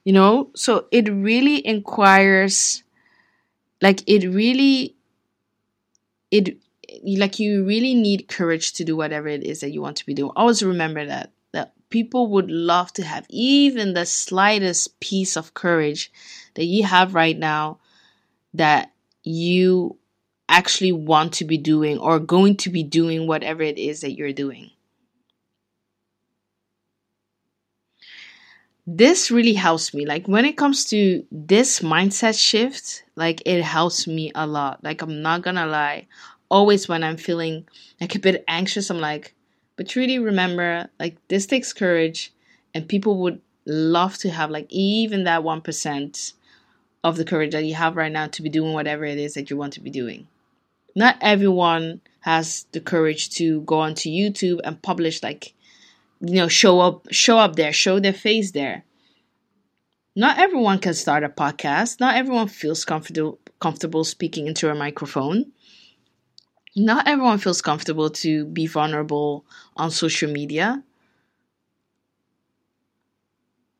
You 0.03 0.13
know, 0.13 0.51
so 0.55 0.85
it 0.91 1.11
really 1.11 1.65
inquires, 1.65 2.83
like, 3.81 4.03
it 4.07 4.27
really, 4.27 4.95
it, 6.31 6.57
like, 7.03 7.39
you 7.39 7.65
really 7.65 7.93
need 7.93 8.27
courage 8.27 8.73
to 8.73 8.83
do 8.83 8.95
whatever 8.95 9.27
it 9.27 9.43
is 9.43 9.61
that 9.61 9.71
you 9.71 9.81
want 9.81 9.97
to 9.97 10.05
be 10.05 10.13
doing. 10.13 10.31
Always 10.35 10.63
remember 10.63 11.05
that, 11.05 11.31
that 11.53 11.73
people 11.89 12.27
would 12.27 12.49
love 12.51 12.91
to 12.93 13.03
have 13.03 13.25
even 13.29 13.93
the 13.93 14.05
slightest 14.05 14.99
piece 14.99 15.37
of 15.37 15.53
courage 15.53 16.11
that 16.55 16.65
you 16.65 16.83
have 16.83 17.13
right 17.15 17.37
now 17.37 17.79
that 18.53 18.91
you 19.23 19.97
actually 20.49 20.91
want 20.91 21.33
to 21.33 21.45
be 21.45 21.57
doing 21.57 21.97
or 21.97 22.19
going 22.19 22.55
to 22.55 22.69
be 22.69 22.83
doing 22.83 23.27
whatever 23.27 23.61
it 23.61 23.77
is 23.77 24.01
that 24.01 24.13
you're 24.13 24.33
doing. 24.33 24.71
This 28.87 29.29
really 29.29 29.53
helps 29.53 29.93
me. 29.93 30.05
Like 30.05 30.27
when 30.27 30.45
it 30.45 30.57
comes 30.57 30.85
to 30.85 31.25
this 31.31 31.81
mindset 31.81 32.39
shift 32.39 33.03
like 33.15 33.41
it 33.45 33.61
helps 33.61 34.07
me 34.07 34.31
a 34.33 34.47
lot. 34.47 34.83
Like 34.83 35.01
i'm 35.01 35.21
not 35.21 35.41
gonna 35.41 35.67
lie. 35.67 36.07
Always 36.49 36.87
when 36.87 37.03
i'm 37.03 37.17
feeling 37.17 37.67
like 37.99 38.15
a 38.15 38.19
bit 38.19 38.45
anxious 38.47 38.89
i'm 38.89 38.99
like 38.99 39.33
but 39.75 39.95
really 39.95 40.17
remember 40.17 40.87
like 40.99 41.17
this 41.27 41.45
takes 41.45 41.73
courage 41.73 42.31
and 42.73 42.87
people 42.87 43.17
would 43.21 43.41
love 43.65 44.17
to 44.19 44.29
have 44.29 44.49
like 44.49 44.67
even 44.69 45.25
that 45.25 45.43
1% 45.43 46.33
of 47.03 47.17
the 47.17 47.25
courage 47.25 47.51
that 47.51 47.65
you 47.65 47.75
have 47.75 47.97
right 47.97 48.11
now 48.11 48.27
to 48.27 48.41
be 48.41 48.49
doing 48.49 48.73
whatever 48.73 49.03
it 49.03 49.17
is 49.17 49.33
that 49.33 49.49
you 49.49 49.57
want 49.57 49.73
to 49.73 49.81
be 49.81 49.89
doing. 49.89 50.27
Not 50.95 51.17
everyone 51.21 52.01
has 52.21 52.65
the 52.71 52.81
courage 52.81 53.29
to 53.31 53.61
go 53.61 53.79
onto 53.79 54.09
youtube 54.09 54.59
and 54.65 54.81
publish 54.81 55.23
like 55.23 55.53
you 56.21 56.35
know 56.35 56.47
show 56.47 56.79
up 56.79 57.07
show 57.11 57.37
up 57.37 57.55
there 57.55 57.73
show 57.73 57.99
their 57.99 58.13
face 58.13 58.51
there. 58.51 58.83
Not 60.15 60.37
everyone 60.39 60.79
can 60.79 60.93
start 60.93 61.23
a 61.23 61.29
podcast. 61.29 61.99
Not 61.99 62.15
everyone 62.15 62.47
feels 62.49 62.83
comfortable 62.83 63.39
comfortable 63.59 64.03
speaking 64.03 64.47
into 64.47 64.69
a 64.69 64.75
microphone. 64.75 65.51
Not 66.75 67.07
everyone 67.07 67.39
feels 67.39 67.61
comfortable 67.61 68.09
to 68.09 68.45
be 68.45 68.67
vulnerable 68.67 69.45
on 69.75 69.91
social 69.91 70.31
media. 70.31 70.83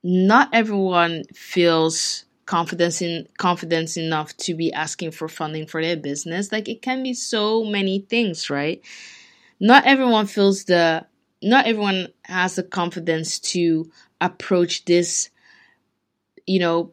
Not 0.04 0.50
everyone 0.54 1.24
feels 1.34 2.26
confidence 2.46 3.02
in 3.02 3.28
confidence 3.38 3.98
enough 3.98 4.36
to 4.38 4.56
be 4.56 4.72
asking 4.72 5.12
for 5.12 5.28
funding 5.28 5.68
for 5.68 5.82
their 5.82 5.98
business. 5.98 6.52
Like 6.52 6.70
it 6.70 6.82
can 6.82 7.04
be 7.04 7.14
so 7.14 7.64
many 7.64 8.00
things 8.00 8.50
right? 8.50 8.82
Not 9.60 9.86
everyone 9.86 10.28
feels 10.28 10.66
the 10.66 11.06
not 11.50 11.66
everyone 11.66 12.08
has 12.24 12.56
the 12.56 12.64
confidence 12.64 13.40
to 13.40 13.90
approach 14.20 14.86
this 14.86 15.30
you 16.46 16.60
know 16.60 16.92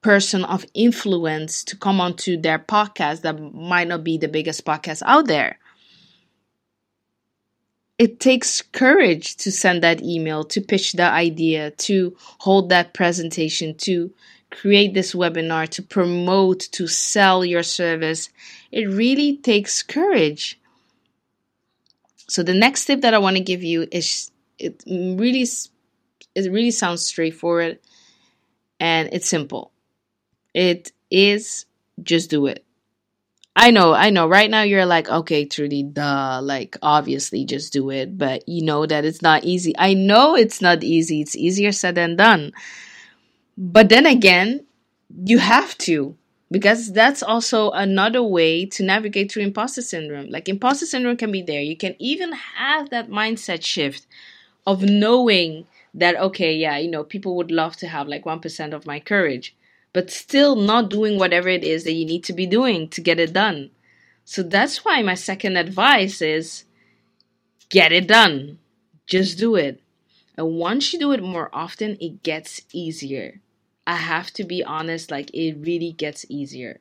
person 0.00 0.44
of 0.44 0.64
influence 0.74 1.64
to 1.64 1.76
come 1.76 2.00
onto 2.00 2.40
their 2.40 2.58
podcast 2.58 3.22
that 3.22 3.38
might 3.52 3.88
not 3.88 4.04
be 4.04 4.16
the 4.16 4.28
biggest 4.28 4.64
podcast 4.64 5.02
out 5.04 5.26
there. 5.26 5.58
It 7.98 8.20
takes 8.20 8.62
courage 8.62 9.36
to 9.38 9.50
send 9.50 9.82
that 9.82 10.02
email 10.02 10.44
to 10.44 10.60
pitch 10.60 10.92
that 10.94 11.12
idea 11.14 11.72
to 11.72 12.16
hold 12.38 12.68
that 12.68 12.94
presentation 12.94 13.74
to 13.78 14.12
create 14.50 14.94
this 14.94 15.14
webinar 15.14 15.68
to 15.70 15.82
promote 15.82 16.60
to 16.60 16.86
sell 16.86 17.44
your 17.44 17.64
service. 17.64 18.30
It 18.70 18.84
really 18.84 19.36
takes 19.36 19.82
courage 19.82 20.60
so 22.28 22.42
the 22.42 22.54
next 22.54 22.84
tip 22.84 23.00
that 23.00 23.14
I 23.14 23.18
want 23.18 23.36
to 23.36 23.42
give 23.42 23.62
you 23.62 23.86
is 23.90 24.30
it 24.58 24.82
really 24.86 25.46
it 26.34 26.52
really 26.52 26.70
sounds 26.70 27.04
straightforward 27.04 27.78
and 28.78 29.08
it's 29.12 29.28
simple. 29.28 29.72
It 30.54 30.92
is 31.10 31.66
just 32.02 32.30
do 32.30 32.46
it. 32.46 32.64
I 33.56 33.72
know, 33.72 33.92
I 33.92 34.10
know. 34.10 34.28
Right 34.28 34.48
now 34.48 34.62
you're 34.62 34.86
like, 34.86 35.08
okay, 35.08 35.44
Trudy, 35.44 35.82
duh, 35.82 36.40
like 36.42 36.76
obviously 36.80 37.44
just 37.44 37.72
do 37.72 37.90
it, 37.90 38.16
but 38.16 38.48
you 38.48 38.64
know 38.64 38.86
that 38.86 39.04
it's 39.04 39.20
not 39.20 39.42
easy. 39.42 39.74
I 39.76 39.94
know 39.94 40.36
it's 40.36 40.60
not 40.60 40.84
easy. 40.84 41.22
It's 41.22 41.34
easier 41.34 41.72
said 41.72 41.96
than 41.96 42.14
done. 42.14 42.52
But 43.56 43.88
then 43.88 44.06
again, 44.06 44.64
you 45.24 45.38
have 45.38 45.76
to 45.78 46.16
because 46.50 46.92
that's 46.92 47.22
also 47.22 47.70
another 47.72 48.22
way 48.22 48.64
to 48.64 48.82
navigate 48.82 49.30
through 49.30 49.42
imposter 49.42 49.82
syndrome. 49.82 50.30
Like 50.30 50.48
imposter 50.48 50.86
syndrome 50.86 51.16
can 51.16 51.30
be 51.30 51.42
there. 51.42 51.60
You 51.60 51.76
can 51.76 51.94
even 51.98 52.32
have 52.32 52.90
that 52.90 53.10
mindset 53.10 53.64
shift 53.64 54.06
of 54.66 54.82
knowing 54.82 55.66
that 55.94 56.16
okay, 56.16 56.54
yeah, 56.54 56.78
you 56.78 56.90
know, 56.90 57.04
people 57.04 57.36
would 57.36 57.50
love 57.50 57.76
to 57.76 57.88
have 57.88 58.08
like 58.08 58.24
1% 58.24 58.72
of 58.72 58.86
my 58.86 59.00
courage, 59.00 59.54
but 59.92 60.10
still 60.10 60.54
not 60.56 60.90
doing 60.90 61.18
whatever 61.18 61.48
it 61.48 61.64
is 61.64 61.84
that 61.84 61.92
you 61.92 62.04
need 62.04 62.24
to 62.24 62.32
be 62.32 62.46
doing 62.46 62.88
to 62.88 63.00
get 63.00 63.18
it 63.18 63.32
done. 63.32 63.70
So 64.24 64.42
that's 64.42 64.84
why 64.84 65.02
my 65.02 65.14
second 65.14 65.56
advice 65.56 66.20
is 66.20 66.64
get 67.70 67.92
it 67.92 68.06
done. 68.06 68.58
Just 69.06 69.38
do 69.38 69.56
it. 69.56 69.80
And 70.36 70.56
once 70.56 70.92
you 70.92 70.98
do 70.98 71.12
it 71.12 71.22
more 71.22 71.50
often, 71.52 71.96
it 72.00 72.22
gets 72.22 72.60
easier. 72.72 73.40
I 73.88 73.94
have 73.96 74.30
to 74.34 74.44
be 74.44 74.62
honest, 74.62 75.10
like 75.10 75.30
it 75.32 75.56
really 75.58 75.92
gets 75.92 76.26
easier. 76.28 76.78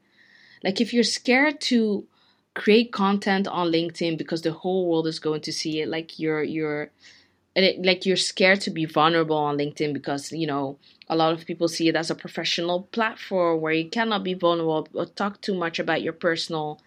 Like 0.62 0.82
if 0.82 0.94
you're 0.94 1.06
scared 1.06 1.62
to 1.62 2.06
create 2.54 2.92
content 2.92 3.48
on 3.48 3.72
LinkedIn 3.72 4.18
because 4.18 4.42
the 4.42 4.52
whole 4.52 4.90
world 4.90 5.08
is 5.08 5.18
going 5.18 5.40
to 5.42 5.54
see 5.54 5.80
it, 5.80 5.88
like 5.88 6.20
you're 6.20 6.44
you're 6.44 6.92
like 7.56 8.06
you're 8.06 8.18
scared 8.18 8.60
to 8.62 8.72
be 8.72 8.84
vulnerable 8.84 9.38
on 9.38 9.58
LinkedIn 9.58 9.94
because 9.94 10.34
you 10.34 10.46
know 10.46 10.78
a 11.08 11.16
lot 11.16 11.32
of 11.32 11.46
people 11.46 11.70
see 11.70 11.88
it 11.88 11.96
as 11.96 12.12
a 12.12 12.16
professional 12.16 12.84
platform 12.92 13.62
where 13.62 13.72
you 13.72 13.90
cannot 13.90 14.26
be 14.26 14.34
vulnerable 14.34 14.88
or 14.94 15.06
talk 15.06 15.40
too 15.40 15.54
much 15.56 15.80
about 15.80 16.02
your 16.02 16.14
personal 16.14 16.82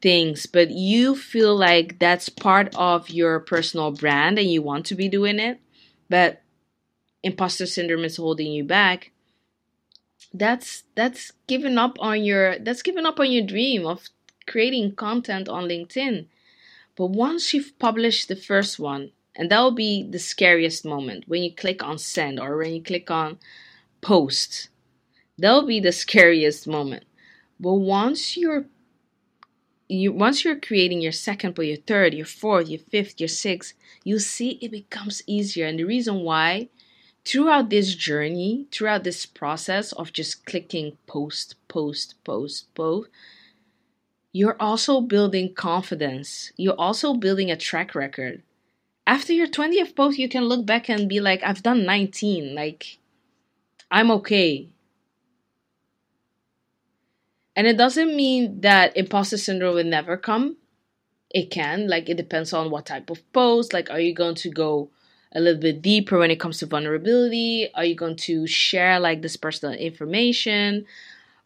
things, 0.00 0.46
but 0.46 0.70
you 0.70 1.14
feel 1.14 1.54
like 1.54 1.98
that's 1.98 2.30
part 2.30 2.74
of 2.74 3.10
your 3.10 3.38
personal 3.38 3.92
brand 3.92 4.38
and 4.38 4.50
you 4.50 4.62
want 4.62 4.86
to 4.86 4.94
be 4.94 5.08
doing 5.10 5.38
it, 5.38 5.60
but 6.08 6.40
imposter 7.22 7.66
syndrome 7.66 8.04
is 8.04 8.16
holding 8.16 8.50
you 8.50 8.64
back, 8.64 9.11
that's 10.34 10.84
that's 10.94 11.32
giving 11.46 11.78
up 11.78 11.96
on 12.00 12.22
your 12.24 12.58
that's 12.58 12.82
giving 12.82 13.06
up 13.06 13.20
on 13.20 13.30
your 13.30 13.44
dream 13.44 13.86
of 13.86 14.08
creating 14.46 14.94
content 14.94 15.48
on 15.48 15.64
LinkedIn. 15.64 16.26
But 16.96 17.06
once 17.06 17.54
you've 17.54 17.78
published 17.78 18.28
the 18.28 18.36
first 18.36 18.78
one, 18.78 19.12
and 19.34 19.50
that 19.50 19.60
will 19.60 19.72
be 19.72 20.06
the 20.08 20.18
scariest 20.18 20.84
moment 20.84 21.24
when 21.26 21.42
you 21.42 21.54
click 21.54 21.82
on 21.82 21.98
send 21.98 22.38
or 22.38 22.56
when 22.56 22.74
you 22.74 22.82
click 22.82 23.10
on 23.10 23.38
post. 24.00 24.68
That'll 25.38 25.66
be 25.66 25.80
the 25.80 25.92
scariest 25.92 26.68
moment. 26.68 27.04
But 27.58 27.74
once 27.74 28.36
you're 28.36 28.66
you 29.88 30.12
once 30.12 30.44
you're 30.44 30.60
creating 30.60 31.00
your 31.00 31.12
second 31.12 31.54
but 31.54 31.66
your 31.66 31.76
third, 31.76 32.14
your 32.14 32.26
fourth, 32.26 32.68
your 32.68 32.80
fifth, 32.80 33.20
your 33.20 33.28
sixth, 33.28 33.74
you 34.04 34.18
see 34.18 34.58
it 34.60 34.70
becomes 34.70 35.22
easier. 35.26 35.66
And 35.66 35.78
the 35.78 35.84
reason 35.84 36.20
why 36.20 36.68
throughout 37.24 37.70
this 37.70 37.94
journey, 37.94 38.66
throughout 38.70 39.04
this 39.04 39.26
process 39.26 39.92
of 39.92 40.12
just 40.12 40.44
clicking 40.46 40.96
post, 41.06 41.54
post, 41.68 42.14
post, 42.24 42.74
post, 42.74 43.08
you're 44.32 44.56
also 44.58 45.00
building 45.00 45.54
confidence. 45.54 46.52
You're 46.56 46.80
also 46.80 47.14
building 47.14 47.50
a 47.50 47.56
track 47.56 47.94
record. 47.94 48.42
After 49.06 49.32
your 49.32 49.46
20th 49.46 49.94
post, 49.94 50.18
you 50.18 50.28
can 50.28 50.44
look 50.44 50.64
back 50.64 50.88
and 50.88 51.08
be 51.08 51.20
like, 51.20 51.42
I've 51.42 51.62
done 51.62 51.84
19. 51.84 52.54
Like, 52.54 52.98
I'm 53.90 54.10
okay. 54.12 54.68
And 57.54 57.66
it 57.66 57.76
doesn't 57.76 58.16
mean 58.16 58.62
that 58.62 58.96
imposter 58.96 59.36
syndrome 59.36 59.74
will 59.74 59.84
never 59.84 60.16
come. 60.16 60.56
It 61.30 61.50
can. 61.50 61.88
Like, 61.88 62.08
it 62.08 62.16
depends 62.16 62.52
on 62.54 62.70
what 62.70 62.86
type 62.86 63.10
of 63.10 63.30
post. 63.32 63.74
Like, 63.74 63.90
are 63.90 64.00
you 64.00 64.14
going 64.14 64.36
to 64.36 64.50
go 64.50 64.90
a 65.34 65.40
little 65.40 65.60
bit 65.60 65.82
deeper 65.82 66.18
when 66.18 66.30
it 66.30 66.40
comes 66.40 66.58
to 66.58 66.66
vulnerability? 66.66 67.68
Are 67.74 67.84
you 67.84 67.94
going 67.94 68.16
to 68.16 68.46
share 68.46 69.00
like 69.00 69.22
this 69.22 69.36
personal 69.36 69.74
information? 69.74 70.86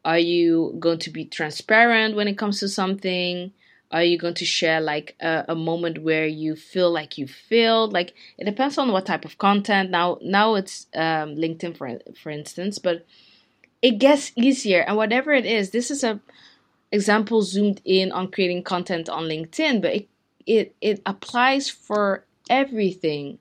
Are 0.05 0.19
you 0.19 0.77
going 0.79 0.99
to 1.01 1.11
be 1.11 1.25
transparent 1.25 2.17
when 2.17 2.29
it 2.29 2.39
comes 2.39 2.61
to 2.61 2.69
something? 2.69 3.53
Are 3.93 4.03
you 4.03 4.19
going 4.19 4.35
to 4.35 4.45
share 4.45 4.81
like 4.81 5.15
a, 5.21 5.45
a 5.49 5.55
moment 5.55 6.03
where 6.03 6.27
you 6.27 6.57
feel 6.57 6.91
like 6.91 7.19
you 7.19 7.27
failed? 7.27 7.93
Like 7.93 8.15
it 8.39 8.45
depends 8.45 8.79
on 8.79 8.91
what 8.93 9.07
type 9.07 9.25
of 9.25 9.39
content. 9.39 9.91
Now, 9.91 10.19
now 10.23 10.57
it's 10.57 10.87
um, 10.95 11.37
LinkedIn 11.37 11.77
for 11.77 11.99
for 12.21 12.31
instance, 12.31 12.79
but 12.79 13.07
it 13.83 13.99
gets 13.99 14.33
easier. 14.37 14.81
And 14.81 14.97
whatever 14.97 15.33
it 15.33 15.47
is, 15.47 15.71
this 15.71 15.91
is 15.91 16.03
a 16.03 16.21
example 16.91 17.43
zoomed 17.43 17.81
in 17.85 18.11
on 18.13 18.31
creating 18.31 18.65
content 18.65 19.09
on 19.09 19.25
LinkedIn, 19.25 19.81
but 19.81 19.95
it 19.95 20.09
it 20.47 20.77
it 20.81 21.03
applies 21.07 21.69
for 21.69 22.25
everything 22.49 23.39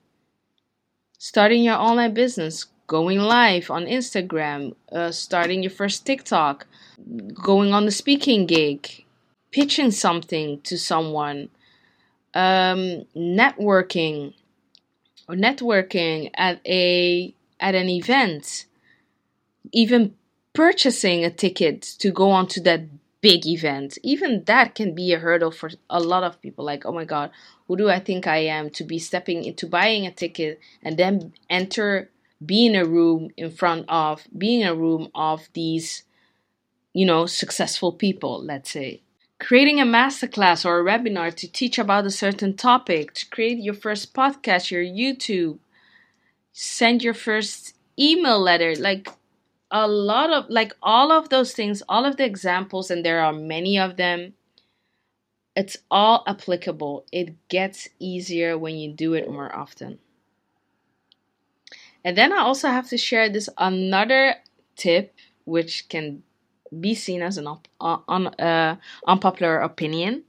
starting 1.26 1.64
your 1.64 1.74
online 1.74 2.14
business, 2.14 2.66
going 2.86 3.18
live 3.18 3.68
on 3.68 3.84
Instagram, 3.86 4.72
uh, 4.92 5.10
starting 5.10 5.60
your 5.60 5.72
first 5.72 6.06
TikTok, 6.06 6.68
going 7.34 7.74
on 7.74 7.84
the 7.84 7.90
speaking 7.90 8.46
gig, 8.46 9.04
pitching 9.50 9.90
something 9.90 10.60
to 10.60 10.78
someone, 10.78 11.48
um, 12.32 13.04
networking, 13.16 14.34
or 15.28 15.34
networking 15.34 16.30
at 16.36 16.60
a 16.64 17.34
at 17.58 17.74
an 17.74 17.88
event, 17.88 18.66
even 19.72 20.14
purchasing 20.52 21.24
a 21.24 21.30
ticket 21.30 21.82
to 21.82 22.12
go 22.12 22.30
on 22.30 22.46
to 22.46 22.60
that 22.60 22.82
big 23.20 23.46
event. 23.46 23.98
Even 24.02 24.44
that 24.44 24.74
can 24.74 24.94
be 24.94 25.12
a 25.12 25.18
hurdle 25.18 25.50
for 25.50 25.70
a 25.90 26.00
lot 26.00 26.22
of 26.22 26.40
people. 26.40 26.64
Like, 26.64 26.84
oh 26.86 26.92
my 26.92 27.04
God, 27.04 27.30
who 27.66 27.76
do 27.76 27.88
I 27.88 27.98
think 27.98 28.26
I 28.26 28.38
am 28.38 28.70
to 28.70 28.84
be 28.84 28.98
stepping 28.98 29.44
into 29.44 29.66
buying 29.66 30.06
a 30.06 30.10
ticket 30.12 30.60
and 30.82 30.96
then 30.96 31.32
enter, 31.50 32.10
be 32.44 32.66
in 32.66 32.76
a 32.76 32.84
room 32.84 33.30
in 33.36 33.50
front 33.50 33.86
of, 33.88 34.26
being 34.36 34.64
a 34.64 34.74
room 34.74 35.08
of 35.14 35.48
these, 35.54 36.04
you 36.92 37.06
know, 37.06 37.26
successful 37.26 37.92
people, 37.92 38.42
let's 38.42 38.70
say. 38.70 39.02
Creating 39.38 39.80
a 39.80 39.84
masterclass 39.84 40.64
or 40.64 40.80
a 40.80 40.84
webinar 40.84 41.34
to 41.34 41.50
teach 41.50 41.78
about 41.78 42.06
a 42.06 42.10
certain 42.10 42.54
topic, 42.56 43.12
to 43.12 43.28
create 43.28 43.58
your 43.58 43.74
first 43.74 44.14
podcast, 44.14 44.70
your 44.70 44.82
YouTube, 44.82 45.58
send 46.52 47.02
your 47.02 47.12
first 47.12 47.74
email 47.98 48.40
letter, 48.40 48.74
like 48.76 49.08
a 49.70 49.88
lot 49.88 50.32
of 50.32 50.48
like 50.48 50.72
all 50.82 51.10
of 51.10 51.28
those 51.28 51.52
things, 51.52 51.82
all 51.88 52.04
of 52.04 52.16
the 52.16 52.24
examples, 52.24 52.90
and 52.90 53.04
there 53.04 53.20
are 53.20 53.32
many 53.32 53.78
of 53.78 53.96
them. 53.96 54.34
It's 55.54 55.78
all 55.90 56.22
applicable. 56.26 57.06
It 57.10 57.48
gets 57.48 57.88
easier 57.98 58.58
when 58.58 58.76
you 58.76 58.92
do 58.92 59.14
it 59.14 59.30
more 59.30 59.54
often. 59.54 59.98
And 62.04 62.16
then 62.16 62.32
I 62.32 62.38
also 62.38 62.68
have 62.68 62.88
to 62.90 62.96
share 62.96 63.28
this 63.28 63.48
another 63.58 64.36
tip, 64.76 65.14
which 65.44 65.88
can 65.88 66.22
be 66.78 66.94
seen 66.94 67.22
as 67.22 67.38
an 67.38 67.46
op- 67.48 67.68
un- 67.80 68.28
uh, 68.38 68.76
unpopular 69.06 69.58
opinion, 69.58 70.24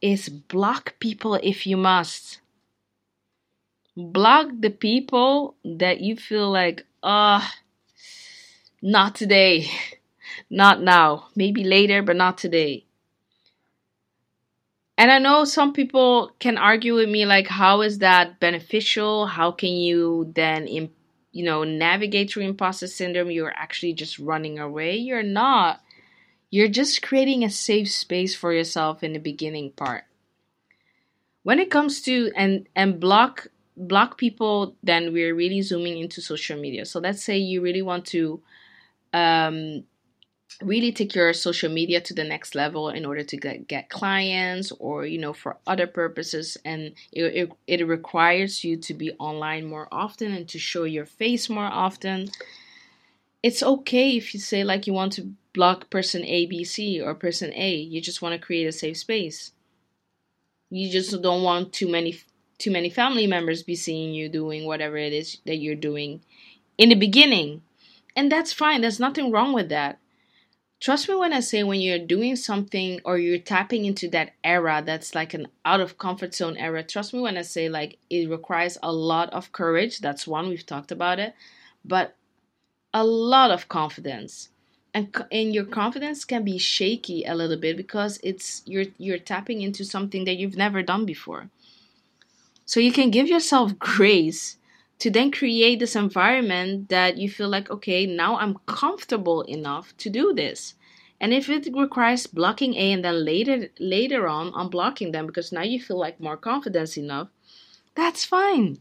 is 0.00 0.28
block 0.28 0.94
people 1.00 1.34
if 1.42 1.66
you 1.66 1.76
must. 1.76 2.40
Block 3.96 4.48
the 4.60 4.70
people 4.70 5.56
that 5.64 6.00
you 6.00 6.16
feel 6.16 6.50
like, 6.50 6.86
ah, 7.02 7.42
uh, 7.42 7.65
not 8.86 9.16
today. 9.16 9.68
Not 10.48 10.80
now. 10.80 11.26
Maybe 11.34 11.64
later, 11.64 12.02
but 12.02 12.14
not 12.14 12.38
today. 12.38 12.84
And 14.96 15.10
I 15.10 15.18
know 15.18 15.44
some 15.44 15.72
people 15.72 16.32
can 16.38 16.56
argue 16.56 16.94
with 16.94 17.08
me 17.08 17.26
like 17.26 17.48
how 17.48 17.82
is 17.82 17.98
that 17.98 18.38
beneficial? 18.38 19.26
How 19.26 19.50
can 19.50 19.70
you 19.70 20.32
then 20.34 20.68
you 20.68 21.44
know 21.44 21.64
navigate 21.64 22.30
through 22.30 22.44
imposter 22.44 22.86
syndrome? 22.86 23.30
You're 23.30 23.52
actually 23.56 23.92
just 23.92 24.18
running 24.18 24.58
away. 24.58 24.96
You're 24.96 25.22
not. 25.22 25.80
You're 26.50 26.68
just 26.68 27.02
creating 27.02 27.42
a 27.42 27.50
safe 27.50 27.90
space 27.90 28.36
for 28.36 28.52
yourself 28.52 29.02
in 29.02 29.12
the 29.12 29.18
beginning 29.18 29.72
part. 29.72 30.04
When 31.42 31.58
it 31.58 31.70
comes 31.72 32.00
to 32.02 32.30
and 32.36 32.68
and 32.76 33.00
block 33.00 33.48
block 33.76 34.16
people, 34.16 34.76
then 34.82 35.12
we're 35.12 35.34
really 35.34 35.60
zooming 35.60 35.98
into 35.98 36.22
social 36.22 36.58
media. 36.58 36.86
So 36.86 37.00
let's 37.00 37.22
say 37.22 37.36
you 37.36 37.60
really 37.60 37.82
want 37.82 38.06
to 38.06 38.40
um, 39.16 39.84
really 40.62 40.92
take 40.92 41.14
your 41.14 41.32
social 41.32 41.70
media 41.70 42.00
to 42.00 42.14
the 42.14 42.24
next 42.24 42.54
level 42.54 42.88
in 42.90 43.04
order 43.06 43.22
to 43.22 43.36
get, 43.36 43.66
get 43.66 43.88
clients 43.88 44.72
or 44.78 45.06
you 45.06 45.18
know 45.18 45.32
for 45.32 45.56
other 45.66 45.86
purposes. 45.86 46.56
And 46.64 46.92
it, 47.12 47.24
it, 47.24 47.52
it 47.66 47.86
requires 47.86 48.62
you 48.64 48.76
to 48.78 48.94
be 48.94 49.12
online 49.12 49.66
more 49.66 49.88
often 49.90 50.32
and 50.32 50.48
to 50.48 50.58
show 50.58 50.84
your 50.84 51.06
face 51.06 51.48
more 51.48 51.70
often. 51.86 52.30
It's 53.42 53.62
okay 53.62 54.16
if 54.16 54.34
you 54.34 54.40
say 54.40 54.64
like 54.64 54.86
you 54.86 54.92
want 54.92 55.12
to 55.14 55.30
block 55.54 55.88
person 55.88 56.24
a 56.24 56.46
b 56.46 56.64
c 56.64 57.00
or 57.00 57.14
person 57.14 57.52
a. 57.54 57.74
You 57.76 58.00
just 58.00 58.20
want 58.22 58.34
to 58.34 58.46
create 58.46 58.66
a 58.66 58.72
safe 58.72 58.98
space. 58.98 59.52
You 60.68 60.90
just 60.90 61.22
don't 61.22 61.42
want 61.42 61.72
too 61.72 61.88
many 61.88 62.18
too 62.58 62.70
many 62.70 62.90
family 62.90 63.26
members 63.26 63.62
be 63.62 63.76
seeing 63.76 64.14
you 64.14 64.28
doing 64.28 64.64
whatever 64.64 64.96
it 64.96 65.12
is 65.12 65.38
that 65.44 65.56
you're 65.56 65.74
doing 65.74 66.22
in 66.78 66.88
the 66.88 66.94
beginning 66.94 67.62
and 68.16 68.32
that's 68.32 68.52
fine. 68.52 68.80
There's 68.80 68.98
nothing 68.98 69.30
wrong 69.30 69.52
with 69.52 69.68
that. 69.68 69.98
Trust 70.80 71.08
me 71.08 71.14
when 71.14 71.32
I 71.32 71.40
say 71.40 71.62
when 71.62 71.80
you're 71.80 71.98
doing 71.98 72.36
something 72.36 73.00
or 73.04 73.18
you're 73.18 73.38
tapping 73.38 73.84
into 73.84 74.08
that 74.08 74.32
era 74.42 74.82
that's 74.84 75.14
like 75.14 75.32
an 75.34 75.48
out 75.64 75.80
of 75.80 75.98
comfort 75.98 76.34
zone 76.34 76.56
era, 76.56 76.82
trust 76.82 77.14
me 77.14 77.20
when 77.20 77.36
I 77.36 77.42
say 77.42 77.68
like 77.68 77.98
it 78.10 78.28
requires 78.28 78.76
a 78.82 78.92
lot 78.92 79.30
of 79.32 79.52
courage. 79.52 80.00
That's 80.00 80.26
one, 80.26 80.48
we've 80.48 80.66
talked 80.66 80.92
about 80.92 81.18
it, 81.18 81.34
but 81.84 82.14
a 82.92 83.04
lot 83.04 83.50
of 83.50 83.68
confidence. 83.68 84.50
And, 84.92 85.14
and 85.30 85.54
your 85.54 85.64
confidence 85.64 86.24
can 86.24 86.42
be 86.42 86.56
shaky 86.56 87.24
a 87.24 87.34
little 87.34 87.58
bit 87.58 87.76
because 87.76 88.18
it's 88.22 88.62
you're 88.64 88.86
you're 88.96 89.18
tapping 89.18 89.60
into 89.60 89.84
something 89.84 90.24
that 90.24 90.36
you've 90.36 90.56
never 90.56 90.82
done 90.82 91.04
before. 91.04 91.50
So 92.64 92.80
you 92.80 92.92
can 92.92 93.10
give 93.10 93.28
yourself 93.28 93.78
grace 93.78 94.56
to 94.98 95.10
then 95.10 95.30
create 95.30 95.78
this 95.78 95.94
environment 95.96 96.88
that 96.88 97.18
you 97.18 97.28
feel 97.28 97.48
like, 97.48 97.70
okay, 97.70 98.06
now 98.06 98.38
I'm 98.38 98.58
comfortable 98.66 99.42
enough 99.42 99.96
to 99.98 100.10
do 100.10 100.32
this. 100.32 100.74
And 101.20 101.32
if 101.32 101.48
it 101.48 101.68
requires 101.74 102.26
blocking 102.26 102.74
A 102.74 102.92
and 102.92 103.04
then 103.04 103.24
later 103.24 103.68
later 103.78 104.28
on 104.28 104.52
unblocking 104.52 105.12
them 105.12 105.26
because 105.26 105.52
now 105.52 105.62
you 105.62 105.80
feel 105.80 105.98
like 105.98 106.20
more 106.20 106.36
confidence 106.36 106.98
enough, 106.98 107.28
that's 107.94 108.24
fine. 108.24 108.78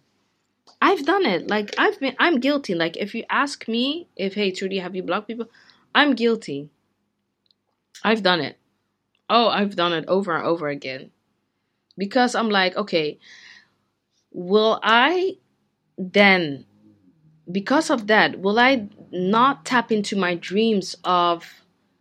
I've 0.82 1.06
done 1.06 1.26
it. 1.26 1.48
Like 1.50 1.74
I've 1.78 2.00
been 2.00 2.16
I'm 2.20 2.40
guilty. 2.40 2.76
Like 2.76 2.98
if 2.98 3.16
you 3.16 3.24
ask 3.30 3.68
me 3.68 4.10
if 4.18 4.34
hey 4.34 4.52
Trudy, 4.52 4.80
have 4.80 4.96
you 4.96 5.04
blocked 5.04 5.28
people? 5.28 5.48
I'm 5.94 6.14
guilty. 6.14 6.70
I've 8.04 8.22
done 8.22 8.42
it. 8.42 8.58
Oh, 9.30 9.48
I've 9.48 9.76
done 9.76 9.94
it 9.94 10.06
over 10.08 10.36
and 10.36 10.46
over 10.46 10.68
again. 10.68 11.12
Because 11.98 12.36
I'm 12.36 12.50
like, 12.50 12.76
okay, 12.76 13.20
will 14.32 14.80
I 14.84 15.38
then 15.98 16.66
because 17.52 17.90
of 17.90 18.08
that 18.08 18.40
will 18.40 18.60
i 18.60 18.88
not 19.12 19.66
tap 19.66 19.92
into 19.92 20.16
my 20.16 20.36
dreams 20.36 20.96
of 21.04 21.46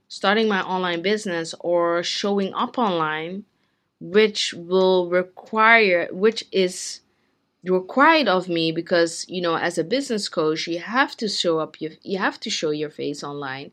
starting 0.08 0.48
my 0.48 0.62
online 0.62 1.02
business 1.02 1.54
or 1.60 2.02
showing 2.04 2.54
up 2.54 2.78
online, 2.78 3.44
which 4.00 4.54
will 4.54 5.10
require, 5.10 6.08
which 6.12 6.44
is 6.52 7.00
required 7.64 8.28
of 8.28 8.48
me 8.48 8.70
because 8.72 9.26
you 9.28 9.40
know 9.40 9.56
as 9.56 9.78
a 9.78 9.84
business 9.84 10.28
coach 10.28 10.66
you 10.68 10.78
have 10.78 11.16
to 11.16 11.28
show 11.28 11.58
up 11.58 11.80
you, 11.80 11.90
you 12.02 12.18
have 12.18 12.38
to 12.40 12.50
show 12.50 12.70
your 12.70 12.90
face 12.90 13.24
online. 13.24 13.70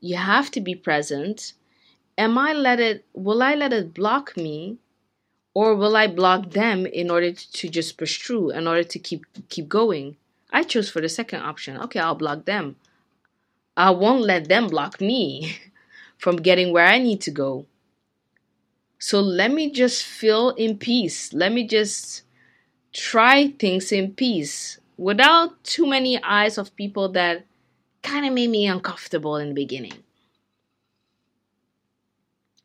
You 0.00 0.16
have 0.16 0.50
to 0.52 0.60
be 0.60 0.74
present. 0.74 1.52
Am 2.18 2.38
i 2.38 2.52
let 2.52 2.80
it 2.80 3.04
will 3.14 3.42
i 3.42 3.54
let 3.54 3.72
it 3.72 3.94
block 3.94 4.36
me 4.36 4.78
or 5.56 5.74
will 5.74 5.96
i 5.96 6.06
block 6.06 6.50
them 6.50 6.84
in 6.84 7.10
order 7.10 7.32
to 7.32 7.66
just 7.66 7.96
push 7.96 8.20
through 8.20 8.50
in 8.50 8.68
order 8.68 8.84
to 8.84 8.98
keep 8.98 9.24
keep 9.48 9.70
going? 9.70 10.18
I 10.52 10.62
chose 10.62 10.90
for 10.90 11.00
the 11.00 11.08
second 11.08 11.40
option. 11.40 11.78
Okay 11.84 11.98
i'll 11.98 12.14
block 12.24 12.44
them. 12.44 12.76
I 13.74 13.88
won't 13.90 14.28
let 14.32 14.48
them 14.48 14.68
block 14.68 15.00
me 15.00 15.56
from 16.18 16.36
getting 16.36 16.74
where 16.74 16.84
i 16.84 16.98
need 16.98 17.22
to 17.22 17.30
go. 17.30 17.64
So 18.98 19.20
let 19.20 19.50
me 19.50 19.70
just 19.70 20.04
feel 20.04 20.50
in 20.50 20.76
peace. 20.76 21.32
Let 21.32 21.52
me 21.52 21.66
just 21.66 22.24
try 22.92 23.48
things 23.48 23.92
in 23.92 24.12
peace 24.12 24.78
without 24.98 25.64
too 25.64 25.86
many 25.86 26.22
eyes 26.22 26.58
of 26.58 26.76
people 26.76 27.08
that 27.12 27.46
kind 28.02 28.26
of 28.26 28.32
made 28.34 28.50
me 28.50 28.66
uncomfortable 28.66 29.36
in 29.36 29.48
the 29.48 29.54
beginning. 29.54 30.04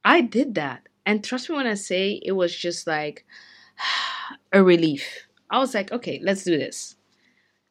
I 0.04 0.20
did 0.20 0.56
that. 0.56 0.91
And 1.06 1.24
trust 1.24 1.50
me 1.50 1.56
when 1.56 1.68
I 1.68 1.74
say 1.74 2.22
it 2.24 2.34
was 2.34 2.56
just 2.56 2.88
like 2.88 3.26
a 4.52 4.64
relief. 4.64 5.28
I 5.50 5.60
was 5.60 5.74
like, 5.74 5.92
okay, 5.92 6.20
let's 6.24 6.44
do 6.44 6.58
this. 6.58 6.96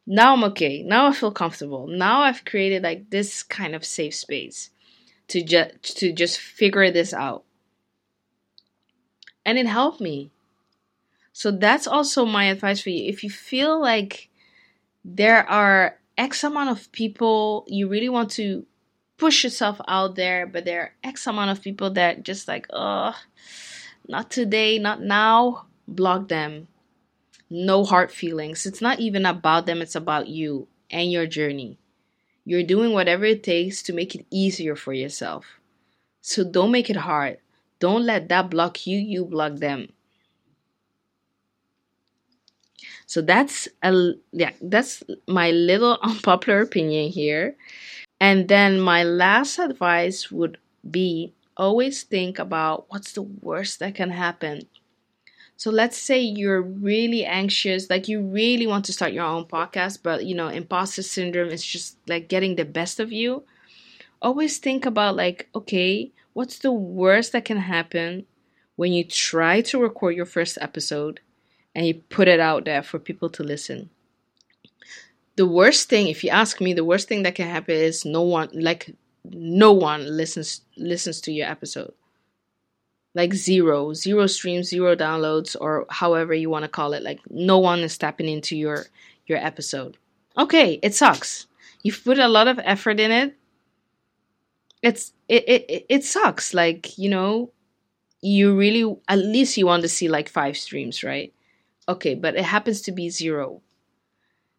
Now 0.06 0.34
I'm 0.34 0.44
okay. 0.44 0.82
Now 0.82 1.06
I 1.06 1.12
feel 1.12 1.30
comfortable. 1.30 1.86
Now 1.86 2.22
I've 2.22 2.44
created 2.44 2.82
like 2.82 3.10
this 3.10 3.42
kind 3.42 3.74
of 3.74 3.84
safe 3.84 4.14
space 4.14 4.70
to 5.28 5.42
just 5.42 5.98
to 5.98 6.12
just 6.12 6.38
figure 6.38 6.90
this 6.90 7.14
out. 7.14 7.44
And 9.46 9.58
it 9.58 9.66
helped 9.66 10.00
me. 10.00 10.32
So 11.32 11.50
that's 11.50 11.86
also 11.86 12.26
my 12.26 12.44
advice 12.46 12.80
for 12.80 12.90
you. 12.90 13.08
If 13.08 13.22
you 13.22 13.30
feel 13.30 13.80
like 13.80 14.28
there 15.04 15.48
are 15.48 15.98
X 16.18 16.44
amount 16.44 16.70
of 16.70 16.92
people 16.92 17.64
you 17.68 17.88
really 17.88 18.08
want 18.08 18.30
to 18.32 18.66
push 19.20 19.44
yourself 19.44 19.78
out 19.86 20.16
there, 20.16 20.46
but 20.46 20.64
there 20.64 20.80
are 20.80 20.92
X 21.04 21.26
amount 21.26 21.50
of 21.50 21.62
people 21.62 21.90
that 21.90 22.24
just 22.24 22.48
like, 22.48 22.66
oh, 22.72 23.14
not 24.08 24.30
today, 24.30 24.78
not 24.78 25.02
now, 25.02 25.66
block 25.86 26.28
them. 26.28 26.68
No 27.50 27.84
hard 27.84 28.10
feelings. 28.10 28.64
It's 28.64 28.80
not 28.80 28.98
even 28.98 29.26
about 29.26 29.66
them, 29.66 29.82
it's 29.82 29.94
about 29.94 30.28
you 30.28 30.68
and 30.90 31.12
your 31.12 31.26
journey. 31.26 31.78
You're 32.46 32.62
doing 32.62 32.92
whatever 32.92 33.26
it 33.26 33.42
takes 33.42 33.82
to 33.82 33.92
make 33.92 34.14
it 34.14 34.24
easier 34.30 34.74
for 34.74 34.94
yourself. 34.94 35.44
So 36.22 36.42
don't 36.42 36.72
make 36.72 36.88
it 36.88 36.96
hard. 36.96 37.38
Don't 37.78 38.04
let 38.04 38.28
that 38.30 38.48
block 38.48 38.86
you, 38.86 38.96
you 38.98 39.26
block 39.26 39.56
them. 39.56 39.92
So 43.06 43.20
that's 43.20 43.68
a 43.82 44.12
yeah, 44.32 44.52
that's 44.62 45.02
my 45.26 45.50
little 45.50 45.98
unpopular 46.02 46.62
opinion 46.62 47.10
here. 47.10 47.56
And 48.20 48.48
then 48.48 48.80
my 48.80 49.02
last 49.02 49.58
advice 49.58 50.30
would 50.30 50.58
be 50.88 51.32
always 51.56 52.02
think 52.02 52.38
about 52.38 52.86
what's 52.88 53.12
the 53.12 53.22
worst 53.22 53.78
that 53.80 53.94
can 53.94 54.10
happen. 54.10 54.68
So 55.56 55.70
let's 55.70 55.98
say 55.98 56.20
you're 56.20 56.62
really 56.62 57.24
anxious, 57.24 57.90
like 57.90 58.08
you 58.08 58.22
really 58.22 58.66
want 58.66 58.84
to 58.86 58.92
start 58.92 59.12
your 59.12 59.24
own 59.26 59.44
podcast, 59.46 60.00
but 60.02 60.24
you 60.26 60.34
know, 60.34 60.48
imposter 60.48 61.02
syndrome 61.02 61.50
is 61.50 61.64
just 61.64 61.98
like 62.08 62.28
getting 62.28 62.56
the 62.56 62.64
best 62.64 62.98
of 63.00 63.12
you. 63.12 63.44
Always 64.22 64.58
think 64.58 64.86
about 64.86 65.16
like, 65.16 65.48
okay, 65.54 66.12
what's 66.34 66.58
the 66.58 66.72
worst 66.72 67.32
that 67.32 67.44
can 67.44 67.58
happen 67.58 68.26
when 68.76 68.92
you 68.92 69.04
try 69.04 69.60
to 69.62 69.80
record 69.80 70.16
your 70.16 70.26
first 70.26 70.58
episode 70.60 71.20
and 71.74 71.86
you 71.86 71.94
put 72.10 72.28
it 72.28 72.40
out 72.40 72.64
there 72.66 72.82
for 72.82 72.98
people 72.98 73.30
to 73.30 73.44
listen. 73.44 73.90
The 75.40 75.46
worst 75.46 75.88
thing, 75.88 76.08
if 76.08 76.22
you 76.22 76.28
ask 76.28 76.60
me, 76.60 76.74
the 76.74 76.84
worst 76.84 77.08
thing 77.08 77.22
that 77.22 77.34
can 77.34 77.48
happen 77.48 77.74
is 77.74 78.04
no 78.04 78.20
one 78.20 78.50
like 78.52 78.94
no 79.24 79.72
one 79.72 80.02
listens 80.04 80.60
listens 80.76 81.18
to 81.22 81.32
your 81.32 81.48
episode. 81.48 81.94
Like 83.14 83.32
zero, 83.32 83.94
zero 83.94 84.26
streams, 84.26 84.68
zero 84.68 84.94
downloads, 84.94 85.56
or 85.58 85.86
however 85.88 86.34
you 86.34 86.50
want 86.50 86.64
to 86.64 86.68
call 86.68 86.92
it. 86.92 87.02
Like 87.02 87.20
no 87.30 87.58
one 87.58 87.78
is 87.78 87.96
tapping 87.96 88.28
into 88.28 88.54
your 88.54 88.84
your 89.24 89.38
episode. 89.38 89.96
Okay, 90.36 90.78
it 90.82 90.94
sucks. 90.94 91.46
You've 91.82 92.04
put 92.04 92.18
a 92.18 92.28
lot 92.28 92.46
of 92.46 92.60
effort 92.62 93.00
in 93.00 93.10
it. 93.10 93.34
It's 94.82 95.14
it 95.26 95.48
it, 95.48 95.86
it 95.88 96.04
sucks. 96.04 96.52
Like, 96.52 96.98
you 96.98 97.08
know, 97.08 97.50
you 98.20 98.54
really 98.54 98.84
at 99.08 99.18
least 99.18 99.56
you 99.56 99.64
want 99.64 99.84
to 99.84 99.88
see 99.88 100.08
like 100.10 100.28
five 100.28 100.58
streams, 100.58 101.02
right? 101.02 101.32
Okay, 101.88 102.14
but 102.14 102.36
it 102.36 102.44
happens 102.44 102.82
to 102.82 102.92
be 102.92 103.08
zero. 103.08 103.62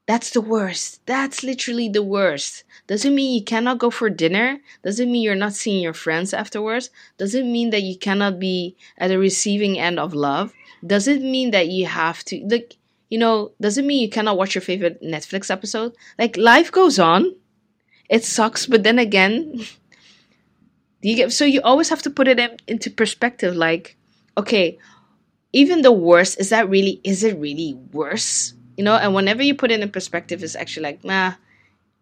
That's 0.07 0.31
the 0.31 0.41
worst. 0.41 1.05
That's 1.05 1.43
literally 1.43 1.87
the 1.87 2.03
worst. 2.03 2.63
Doesn't 2.87 3.13
mean 3.13 3.33
you 3.33 3.43
cannot 3.43 3.77
go 3.77 3.89
for 3.89 4.09
dinner. 4.09 4.59
Doesn't 4.83 5.11
mean 5.11 5.21
you're 5.21 5.35
not 5.35 5.53
seeing 5.53 5.81
your 5.81 5.93
friends 5.93 6.33
afterwards. 6.33 6.89
Doesn't 7.17 7.49
mean 7.49 7.69
that 7.69 7.83
you 7.83 7.97
cannot 7.97 8.39
be 8.39 8.75
at 8.97 9.09
the 9.09 9.19
receiving 9.19 9.79
end 9.79 9.99
of 9.99 10.13
love. 10.13 10.53
Doesn't 10.85 11.21
mean 11.21 11.51
that 11.51 11.69
you 11.69 11.85
have 11.85 12.23
to 12.25 12.43
like 12.49 12.77
you 13.09 13.17
know, 13.17 13.51
doesn't 13.59 13.85
mean 13.85 14.01
you 14.01 14.09
cannot 14.09 14.37
watch 14.37 14.55
your 14.55 14.61
favorite 14.61 15.01
Netflix 15.03 15.51
episode. 15.51 15.93
Like 16.17 16.37
life 16.37 16.71
goes 16.71 16.97
on. 16.97 17.35
It 18.09 18.23
sucks, 18.23 18.65
but 18.65 18.83
then 18.83 18.99
again, 18.99 19.65
you 21.01 21.15
get 21.15 21.31
so 21.31 21.45
you 21.45 21.61
always 21.61 21.89
have 21.89 22.01
to 22.03 22.09
put 22.09 22.27
it 22.27 22.39
in, 22.39 22.57
into 22.67 22.89
perspective 22.89 23.55
like 23.55 23.97
okay, 24.37 24.79
even 25.53 25.83
the 25.83 25.91
worst 25.91 26.39
is 26.39 26.49
that 26.49 26.69
really 26.69 27.01
is 27.03 27.23
it 27.23 27.37
really 27.37 27.75
worse 27.91 28.55
you 28.77 28.83
know 28.83 28.95
and 28.95 29.13
whenever 29.13 29.43
you 29.43 29.55
put 29.55 29.71
it 29.71 29.79
in 29.79 29.91
perspective 29.91 30.43
it's 30.43 30.55
actually 30.55 30.83
like 30.83 31.03
nah 31.03 31.33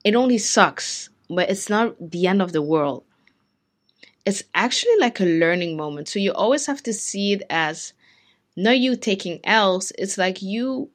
it 0.03 0.15
only 0.15 0.37
sucks 0.37 1.09
but 1.29 1.49
it's 1.49 1.69
not 1.69 2.11
the 2.11 2.27
end 2.27 2.41
of 2.41 2.51
the 2.51 2.61
world. 2.61 3.03
It's 4.25 4.43
actually 4.53 4.97
like 4.99 5.19
a 5.19 5.25
learning 5.25 5.77
moment. 5.77 6.07
So 6.07 6.19
you 6.19 6.33
always 6.33 6.65
have 6.65 6.83
to 6.83 6.93
see 6.93 7.33
it 7.33 7.43
as 7.49 7.93
not 8.55 8.77
you 8.79 8.95
taking 8.95 9.39
else 9.45 9.91
it's 9.97 10.17
like 10.17 10.41
you 10.41 10.89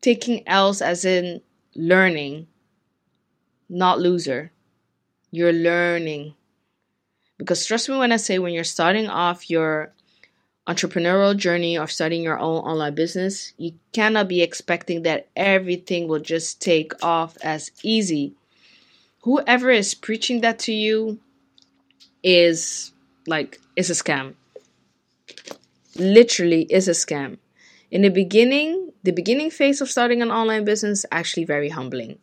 taking 0.00 0.46
else 0.46 0.80
as 0.80 1.04
in 1.04 1.40
learning 1.74 2.46
not 3.68 3.98
loser. 3.98 4.52
You're 5.30 5.52
learning. 5.52 6.34
Because 7.38 7.66
trust 7.66 7.88
me 7.88 7.96
when 7.96 8.12
i 8.12 8.16
say 8.16 8.38
when 8.38 8.52
you're 8.52 8.64
starting 8.64 9.08
off 9.08 9.50
you're 9.50 9.92
entrepreneurial 10.66 11.36
journey 11.36 11.76
of 11.76 11.92
starting 11.92 12.22
your 12.22 12.38
own 12.38 12.58
online 12.58 12.94
business, 12.94 13.52
you 13.58 13.72
cannot 13.92 14.28
be 14.28 14.42
expecting 14.42 15.02
that 15.02 15.28
everything 15.36 16.08
will 16.08 16.20
just 16.20 16.60
take 16.60 16.92
off 17.02 17.36
as 17.42 17.70
easy. 17.82 18.34
Whoever 19.22 19.70
is 19.70 19.94
preaching 19.94 20.40
that 20.40 20.58
to 20.60 20.72
you 20.72 21.18
is 22.22 22.92
like 23.26 23.60
is 23.76 23.90
a 23.90 23.92
scam. 23.92 24.34
Literally 25.96 26.62
is 26.62 26.88
a 26.88 26.92
scam. 26.92 27.38
In 27.90 28.02
the 28.02 28.08
beginning, 28.08 28.92
the 29.02 29.12
beginning 29.12 29.50
phase 29.50 29.80
of 29.80 29.90
starting 29.90 30.22
an 30.22 30.30
online 30.30 30.64
business 30.64 31.04
actually 31.12 31.44
very 31.44 31.68
humbling. 31.68 32.18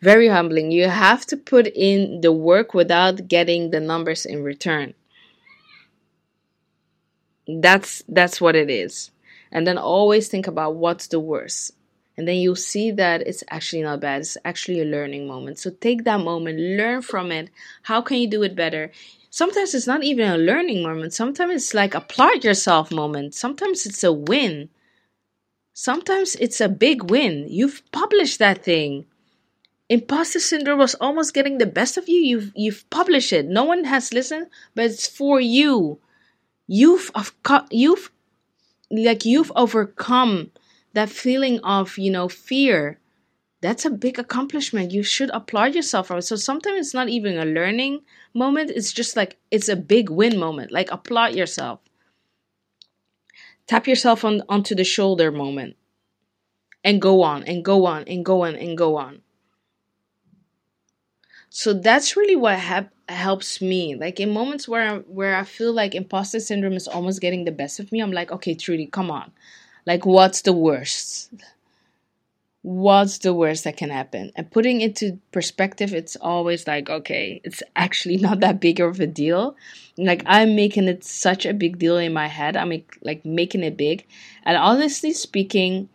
Very 0.00 0.28
humbling. 0.28 0.70
You 0.70 0.88
have 0.88 1.26
to 1.26 1.36
put 1.36 1.66
in 1.66 2.20
the 2.20 2.32
work 2.32 2.74
without 2.74 3.28
getting 3.28 3.70
the 3.70 3.80
numbers 3.80 4.24
in 4.24 4.42
return 4.44 4.94
that's 7.46 8.02
that's 8.08 8.40
what 8.40 8.56
it 8.56 8.70
is. 8.70 9.10
And 9.52 9.66
then 9.66 9.78
always 9.78 10.28
think 10.28 10.46
about 10.46 10.76
what's 10.76 11.06
the 11.06 11.20
worst. 11.20 11.72
And 12.16 12.26
then 12.26 12.36
you'll 12.36 12.56
see 12.56 12.90
that 12.92 13.22
it's 13.22 13.44
actually 13.50 13.82
not 13.82 14.00
bad. 14.00 14.22
It's 14.22 14.38
actually 14.44 14.80
a 14.80 14.86
learning 14.86 15.26
moment. 15.26 15.58
So 15.58 15.70
take 15.70 16.04
that 16.04 16.20
moment, 16.20 16.58
learn 16.58 17.02
from 17.02 17.30
it. 17.30 17.50
How 17.82 18.00
can 18.00 18.16
you 18.16 18.28
do 18.28 18.42
it 18.42 18.56
better? 18.56 18.90
Sometimes 19.30 19.74
it's 19.74 19.86
not 19.86 20.02
even 20.02 20.30
a 20.30 20.38
learning 20.38 20.82
moment. 20.82 21.12
Sometimes 21.12 21.52
it's 21.54 21.74
like 21.74 21.94
applaud 21.94 22.42
yourself 22.42 22.90
moment. 22.90 23.34
Sometimes 23.34 23.84
it's 23.84 24.02
a 24.02 24.12
win. 24.12 24.70
Sometimes 25.74 26.36
it's 26.36 26.60
a 26.60 26.70
big 26.70 27.10
win. 27.10 27.46
You've 27.48 27.82
published 27.92 28.38
that 28.38 28.64
thing. 28.64 29.04
Imposter 29.90 30.40
syndrome 30.40 30.78
was 30.78 30.94
almost 30.94 31.34
getting 31.34 31.58
the 31.58 31.66
best 31.66 31.98
of 31.98 32.08
you. 32.08 32.18
You've 32.18 32.52
you've 32.56 32.88
published 32.88 33.32
it. 33.32 33.46
No 33.46 33.64
one 33.64 33.84
has 33.84 34.14
listened, 34.14 34.48
but 34.74 34.86
it's 34.86 35.06
for 35.06 35.38
you 35.38 36.00
you've 36.66 37.10
you've 37.70 38.10
like 38.90 39.24
you've 39.24 39.52
overcome 39.56 40.50
that 40.92 41.10
feeling 41.10 41.60
of 41.60 41.98
you 41.98 42.10
know 42.10 42.28
fear. 42.28 42.98
That's 43.62 43.84
a 43.84 43.90
big 43.90 44.18
accomplishment. 44.18 44.92
You 44.92 45.02
should 45.02 45.30
applaud 45.30 45.74
yourself 45.74 46.08
for 46.08 46.18
it. 46.18 46.22
So 46.22 46.36
sometimes 46.36 46.78
it's 46.78 46.94
not 46.94 47.08
even 47.08 47.38
a 47.38 47.44
learning 47.44 48.02
moment. 48.34 48.70
It's 48.70 48.92
just 48.92 49.16
like 49.16 49.38
it's 49.50 49.68
a 49.68 49.76
big 49.76 50.10
win 50.10 50.38
moment. 50.38 50.70
Like 50.70 50.90
applaud 50.90 51.34
yourself. 51.34 51.80
Tap 53.66 53.86
yourself 53.86 54.24
on 54.24 54.42
onto 54.48 54.74
the 54.74 54.84
shoulder 54.84 55.32
moment. 55.32 55.76
And 56.84 57.02
go 57.02 57.22
on 57.22 57.42
and 57.42 57.64
go 57.64 57.86
on 57.86 58.04
and 58.04 58.24
go 58.24 58.42
on 58.44 58.54
and 58.54 58.78
go 58.78 58.96
on. 58.96 59.22
So 61.48 61.72
that's 61.72 62.16
really 62.16 62.36
what 62.36 62.58
hap- 62.58 62.92
helps 63.08 63.60
me. 63.60 63.94
Like 63.96 64.20
in 64.20 64.30
moments 64.32 64.68
where 64.68 64.98
where 65.00 65.36
I 65.36 65.44
feel 65.44 65.72
like 65.72 65.94
imposter 65.94 66.40
syndrome 66.40 66.74
is 66.74 66.88
almost 66.88 67.20
getting 67.20 67.44
the 67.44 67.52
best 67.52 67.80
of 67.80 67.92
me, 67.92 68.00
I'm 68.00 68.12
like, 68.12 68.32
okay, 68.32 68.54
Trudy, 68.54 68.86
come 68.86 69.10
on. 69.10 69.32
Like 69.86 70.04
what's 70.06 70.42
the 70.42 70.52
worst? 70.52 71.30
What's 72.62 73.18
the 73.18 73.32
worst 73.32 73.62
that 73.64 73.76
can 73.76 73.90
happen? 73.90 74.32
And 74.34 74.50
putting 74.50 74.80
into 74.80 75.20
perspective, 75.30 75.94
it's 75.94 76.16
always 76.16 76.66
like, 76.66 76.90
okay, 76.90 77.40
it's 77.44 77.62
actually 77.76 78.16
not 78.26 78.40
that 78.40 78.60
big 78.60 78.80
of 78.80 78.98
a 78.98 79.06
deal. 79.06 79.56
Like 79.96 80.22
I'm 80.26 80.56
making 80.56 80.88
it 80.88 81.04
such 81.04 81.46
a 81.46 81.54
big 81.54 81.78
deal 81.78 81.96
in 81.96 82.12
my 82.12 82.26
head. 82.26 82.56
I'm 82.56 82.72
like 83.02 83.24
making 83.24 83.62
it 83.62 83.76
big. 83.76 84.04
And 84.42 84.56
honestly 84.56 85.12
speaking, 85.12 85.88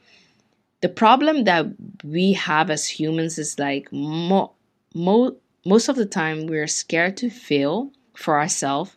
the 0.82 0.90
problem 0.90 1.46
that 1.46 1.68
we 2.04 2.34
have 2.34 2.70
as 2.72 2.88
humans 2.88 3.40
is 3.40 3.60
like 3.60 3.92
mo- 3.94 4.54
mo- 4.96 5.38
most 5.66 5.90
of 5.90 5.96
the 5.96 6.06
time 6.06 6.48
we're 6.48 6.68
scared 6.68 7.18
to 7.18 7.30
fail 7.30 7.92
for 8.16 8.40
ourselves, 8.40 8.96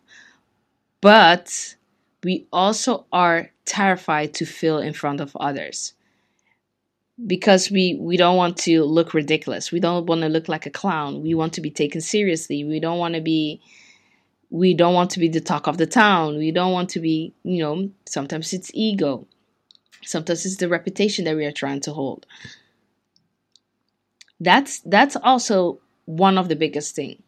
but 1.01 1.75
we 2.23 2.47
also 2.51 3.05
are 3.11 3.51
terrified 3.65 4.33
to 4.35 4.45
fail 4.45 4.79
in 4.79 4.93
front 4.93 5.21
of 5.21 5.35
others 5.35 5.93
because 7.25 7.71
we 7.71 7.97
we 7.99 8.17
don't 8.17 8.35
want 8.35 8.57
to 8.57 8.83
look 8.83 9.13
ridiculous. 9.13 9.71
We 9.71 9.79
don't 9.79 10.05
want 10.05 10.21
to 10.21 10.29
look 10.29 10.49
like 10.49 10.65
a 10.65 10.71
clown. 10.71 11.21
We 11.21 11.33
want 11.33 11.53
to 11.53 11.61
be 11.61 11.71
taken 11.71 12.01
seriously. 12.01 12.63
We 12.63 12.79
don't 12.79 12.99
want 12.99 13.15
to 13.15 13.21
be 13.21 13.61
we 14.49 14.73
don't 14.73 14.93
want 14.93 15.11
to 15.11 15.19
be 15.19 15.27
the 15.27 15.41
talk 15.41 15.67
of 15.67 15.77
the 15.77 15.87
town. 15.87 16.37
We 16.37 16.51
don't 16.51 16.73
want 16.73 16.89
to 16.89 16.99
be 16.99 17.33
you 17.43 17.59
know 17.59 17.89
sometimes 18.05 18.53
it's 18.53 18.71
ego. 18.73 19.27
Sometimes 20.03 20.45
it's 20.45 20.57
the 20.57 20.69
reputation 20.69 21.25
that 21.25 21.35
we 21.35 21.45
are 21.45 21.51
trying 21.51 21.81
to 21.81 21.93
hold. 21.93 22.25
That's 24.39 24.79
that's 24.81 25.15
also 25.15 25.79
one 26.05 26.37
of 26.37 26.49
the 26.49 26.55
biggest 26.55 26.95
thing. 26.95 27.21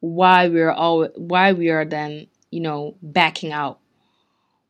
Why 0.00 0.48
we're 0.48 0.72
all 0.72 1.06
why 1.16 1.52
we 1.52 1.70
are 1.70 1.84
then 1.84 2.26
you 2.50 2.60
know 2.60 2.96
backing 3.02 3.52
out. 3.52 3.80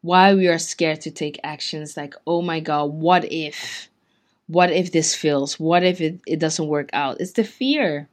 Why 0.02 0.34
we 0.34 0.48
are 0.48 0.58
scared 0.58 1.00
to 1.02 1.10
take 1.10 1.40
actions 1.42 1.96
like 1.96 2.14
oh 2.26 2.42
my 2.42 2.60
god 2.60 2.92
what 2.92 3.30
if? 3.32 3.88
What 4.46 4.70
if 4.72 4.92
this 4.92 5.14
fails? 5.14 5.58
What 5.58 5.82
if 5.84 6.00
it, 6.00 6.20
it 6.26 6.38
doesn't 6.38 6.68
work 6.68 6.90
out? 6.92 7.20
It's 7.20 7.32
the 7.32 7.44
fear. 7.44 8.08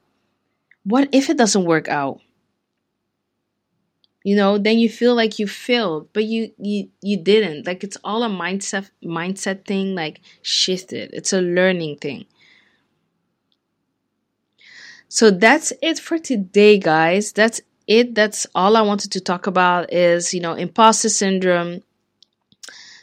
What 0.83 1.09
if 1.11 1.29
it 1.29 1.37
doesn't 1.37 1.65
work 1.65 1.87
out? 1.89 2.21
You 4.23 4.35
know 4.35 4.57
then 4.57 4.77
you 4.79 4.89
feel 4.89 5.15
like 5.15 5.39
you 5.39 5.47
failed 5.47 6.09
but 6.13 6.25
you 6.25 6.53
you 6.57 6.89
you 7.01 7.17
didn't. 7.17 7.65
Like 7.67 7.83
it's 7.83 7.97
all 8.03 8.23
a 8.23 8.29
mindset 8.29 8.89
mindset 9.03 9.65
thing 9.65 9.95
like 9.95 10.21
shifted. 10.41 11.11
It's 11.13 11.33
a 11.33 11.41
learning 11.41 11.97
thing 11.97 12.25
so 15.11 15.29
that's 15.29 15.73
it 15.81 15.99
for 15.99 16.17
today, 16.17 16.77
guys. 16.79 17.33
That's 17.33 17.59
it. 17.85 18.15
That's 18.15 18.47
all 18.55 18.77
I 18.77 18.81
wanted 18.81 19.11
to 19.11 19.19
talk 19.19 19.45
about 19.45 19.91
is, 19.91 20.33
you 20.33 20.39
know, 20.39 20.53
imposter 20.53 21.09
syndrome, 21.09 21.83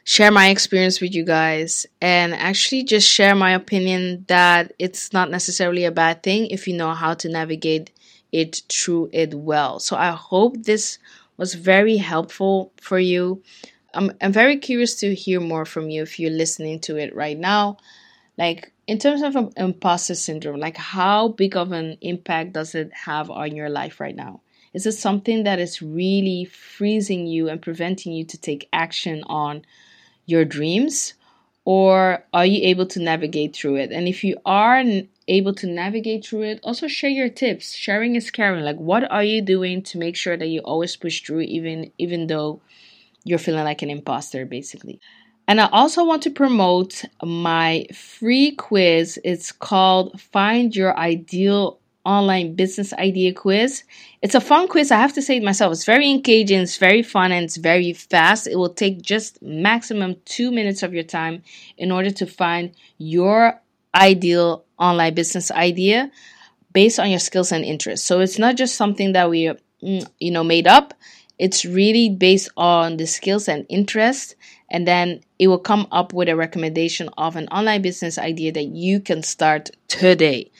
share 0.04 0.30
my 0.30 0.48
experience 0.48 1.02
with 1.02 1.14
you 1.14 1.22
guys, 1.22 1.84
and 2.00 2.32
actually 2.32 2.84
just 2.84 3.06
share 3.06 3.34
my 3.34 3.50
opinion 3.50 4.24
that 4.28 4.72
it's 4.78 5.12
not 5.12 5.30
necessarily 5.30 5.84
a 5.84 5.92
bad 5.92 6.22
thing 6.22 6.46
if 6.46 6.66
you 6.66 6.74
know 6.74 6.94
how 6.94 7.12
to 7.12 7.28
navigate 7.28 7.90
it 8.32 8.62
through 8.70 9.10
it 9.12 9.34
well. 9.34 9.78
So 9.78 9.94
I 9.94 10.12
hope 10.12 10.62
this 10.62 10.98
was 11.36 11.52
very 11.52 11.98
helpful 11.98 12.72
for 12.80 12.98
you. 12.98 13.42
I'm, 13.92 14.12
I'm 14.22 14.32
very 14.32 14.56
curious 14.56 14.94
to 15.00 15.14
hear 15.14 15.40
more 15.40 15.66
from 15.66 15.90
you 15.90 16.04
if 16.04 16.18
you're 16.18 16.30
listening 16.30 16.80
to 16.80 16.96
it 16.96 17.14
right 17.14 17.38
now. 17.38 17.76
Like, 18.38 18.72
in 18.86 18.98
terms 18.98 19.22
of 19.22 19.52
imposter 19.56 20.14
syndrome, 20.14 20.60
like 20.60 20.76
how 20.76 21.28
big 21.28 21.56
of 21.56 21.72
an 21.72 21.98
impact 22.00 22.52
does 22.52 22.74
it 22.74 22.92
have 22.94 23.30
on 23.30 23.54
your 23.54 23.68
life 23.68 24.00
right 24.00 24.14
now? 24.14 24.40
Is 24.72 24.86
it 24.86 24.92
something 24.92 25.44
that 25.44 25.58
is 25.58 25.82
really 25.82 26.44
freezing 26.44 27.26
you 27.26 27.48
and 27.48 27.60
preventing 27.60 28.12
you 28.12 28.24
to 28.26 28.38
take 28.38 28.68
action 28.72 29.24
on 29.26 29.64
your 30.24 30.44
dreams? 30.44 31.14
Or 31.64 32.24
are 32.32 32.46
you 32.46 32.66
able 32.68 32.86
to 32.86 33.00
navigate 33.00 33.54
through 33.56 33.76
it? 33.76 33.92
And 33.92 34.06
if 34.08 34.22
you 34.24 34.38
are 34.46 34.82
able 35.26 35.54
to 35.54 35.66
navigate 35.66 36.24
through 36.24 36.42
it, 36.42 36.60
also 36.62 36.86
share 36.86 37.10
your 37.10 37.28
tips. 37.28 37.74
Sharing 37.74 38.14
is 38.14 38.30
caring. 38.30 38.64
Like 38.64 38.78
what 38.78 39.10
are 39.10 39.24
you 39.24 39.42
doing 39.42 39.82
to 39.82 39.98
make 39.98 40.16
sure 40.16 40.36
that 40.36 40.46
you 40.46 40.60
always 40.60 40.96
push 40.96 41.22
through 41.22 41.42
even 41.42 41.92
even 41.98 42.26
though 42.28 42.62
you're 43.24 43.38
feeling 43.38 43.64
like 43.64 43.82
an 43.82 43.90
imposter 43.90 44.46
basically. 44.46 45.00
And 45.48 45.62
I 45.62 45.68
also 45.72 46.04
want 46.04 46.22
to 46.24 46.30
promote 46.30 47.06
my 47.24 47.86
free 47.94 48.50
quiz. 48.50 49.18
It's 49.24 49.50
called 49.50 50.20
Find 50.20 50.76
Your 50.76 50.94
Ideal 50.94 51.80
Online 52.04 52.54
Business 52.54 52.92
Idea 52.92 53.32
Quiz. 53.32 53.82
It's 54.20 54.34
a 54.34 54.42
fun 54.42 54.68
quiz. 54.68 54.90
I 54.90 54.98
have 54.98 55.14
to 55.14 55.22
say 55.22 55.38
it 55.38 55.42
myself. 55.42 55.72
It's 55.72 55.86
very 55.86 56.10
engaging, 56.10 56.60
it's 56.60 56.76
very 56.76 57.02
fun, 57.02 57.32
and 57.32 57.46
it's 57.46 57.56
very 57.56 57.94
fast. 57.94 58.46
It 58.46 58.56
will 58.56 58.74
take 58.74 59.00
just 59.00 59.40
maximum 59.40 60.16
two 60.26 60.50
minutes 60.50 60.82
of 60.82 60.92
your 60.92 61.02
time 61.02 61.42
in 61.78 61.90
order 61.90 62.10
to 62.10 62.26
find 62.26 62.74
your 62.98 63.58
ideal 63.94 64.66
online 64.78 65.14
business 65.14 65.50
idea 65.50 66.10
based 66.74 67.00
on 67.00 67.08
your 67.08 67.20
skills 67.20 67.52
and 67.52 67.64
interests. 67.64 68.06
So 68.06 68.20
it's 68.20 68.38
not 68.38 68.56
just 68.56 68.74
something 68.74 69.12
that 69.12 69.30
we, 69.30 69.50
mm, 69.82 70.06
you 70.18 70.30
know, 70.30 70.44
made 70.44 70.66
up. 70.66 70.92
It's 71.38 71.64
really 71.64 72.10
based 72.10 72.50
on 72.56 72.98
the 72.98 73.06
skills 73.06 73.48
and 73.48 73.64
interests, 73.68 74.34
and 74.70 74.86
then 74.86 75.20
it 75.38 75.48
will 75.48 75.58
come 75.58 75.86
up 75.90 76.12
with 76.12 76.28
a 76.28 76.36
recommendation 76.36 77.08
of 77.18 77.36
an 77.36 77.48
online 77.48 77.82
business 77.82 78.18
idea 78.18 78.52
that 78.52 78.66
you 78.66 79.00
can 79.00 79.22
start 79.22 79.70
today. 79.88 80.50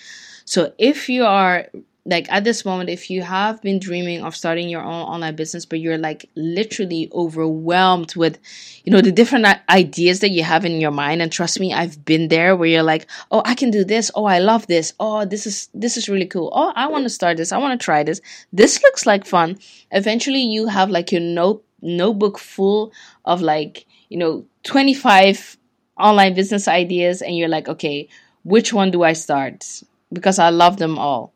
So 0.44 0.72
if 0.78 1.08
you 1.08 1.24
are 1.24 1.66
like 2.08 2.26
at 2.32 2.42
this 2.42 2.64
moment 2.64 2.88
if 2.88 3.10
you 3.10 3.22
have 3.22 3.60
been 3.60 3.78
dreaming 3.78 4.22
of 4.22 4.34
starting 4.34 4.68
your 4.68 4.82
own 4.82 5.02
online 5.02 5.36
business 5.36 5.66
but 5.66 5.78
you're 5.78 5.98
like 5.98 6.28
literally 6.34 7.10
overwhelmed 7.12 8.16
with 8.16 8.38
you 8.84 8.90
know 8.90 9.02
the 9.02 9.12
different 9.12 9.46
ideas 9.68 10.20
that 10.20 10.30
you 10.30 10.42
have 10.42 10.64
in 10.64 10.80
your 10.80 10.90
mind 10.90 11.20
and 11.20 11.30
trust 11.30 11.60
me 11.60 11.74
I've 11.74 12.02
been 12.04 12.28
there 12.28 12.56
where 12.56 12.68
you're 12.68 12.82
like 12.82 13.06
oh 13.30 13.42
I 13.44 13.54
can 13.54 13.70
do 13.70 13.84
this. 13.84 14.10
Oh 14.14 14.24
I 14.24 14.38
love 14.38 14.66
this. 14.66 14.94
Oh 14.98 15.24
this 15.24 15.46
is 15.46 15.68
this 15.74 15.96
is 15.96 16.08
really 16.08 16.26
cool. 16.26 16.50
Oh 16.54 16.72
I 16.74 16.86
want 16.86 17.04
to 17.04 17.10
start 17.10 17.36
this. 17.36 17.52
I 17.52 17.58
want 17.58 17.78
to 17.78 17.84
try 17.84 18.02
this. 18.02 18.20
This 18.52 18.82
looks 18.82 19.04
like 19.04 19.26
fun. 19.26 19.58
Eventually 19.90 20.40
you 20.40 20.66
have 20.66 20.88
like 20.90 21.12
your 21.12 21.20
note 21.20 21.64
notebook 21.82 22.38
full 22.38 22.92
of 23.24 23.42
like 23.42 23.86
you 24.08 24.18
know 24.18 24.44
25 24.64 25.56
online 25.98 26.34
business 26.34 26.68
ideas 26.68 27.22
and 27.22 27.36
you're 27.36 27.48
like 27.48 27.68
okay 27.68 28.08
which 28.44 28.72
one 28.72 28.90
do 28.90 29.02
I 29.02 29.12
start 29.12 29.82
because 30.12 30.38
I 30.38 30.50
love 30.50 30.76
them 30.76 30.98
all 30.98 31.32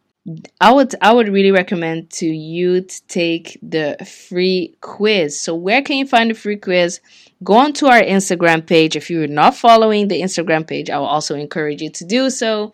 I 0.61 0.73
would 0.73 0.95
I 1.03 1.13
would 1.13 1.29
really 1.29 1.51
recommend 1.51 2.11
to 2.11 2.27
you 2.27 2.83
to 2.83 3.07
take 3.09 3.59
the 3.61 3.97
free 4.07 4.77
quiz. 4.81 5.39
So 5.39 5.55
where 5.57 5.83
can 5.83 5.97
you 5.97 6.07
find 6.07 6.31
the 6.31 6.35
free 6.35 6.57
quiz? 6.57 7.01
Go 7.43 7.55
on 7.55 7.73
to 7.75 7.87
our 7.89 8.01
Instagram 8.01 8.65
page. 8.65 8.95
If 8.95 9.11
you're 9.11 9.27
not 9.27 9.57
following 9.57 10.07
the 10.07 10.23
Instagram 10.23 10.65
page, 10.65 10.91
I 10.91 10.99
will 10.99 11.07
also 11.07 11.35
encourage 11.35 11.83
you 11.83 11.91
to 11.91 12.05
do 12.05 12.31
so. 12.31 12.73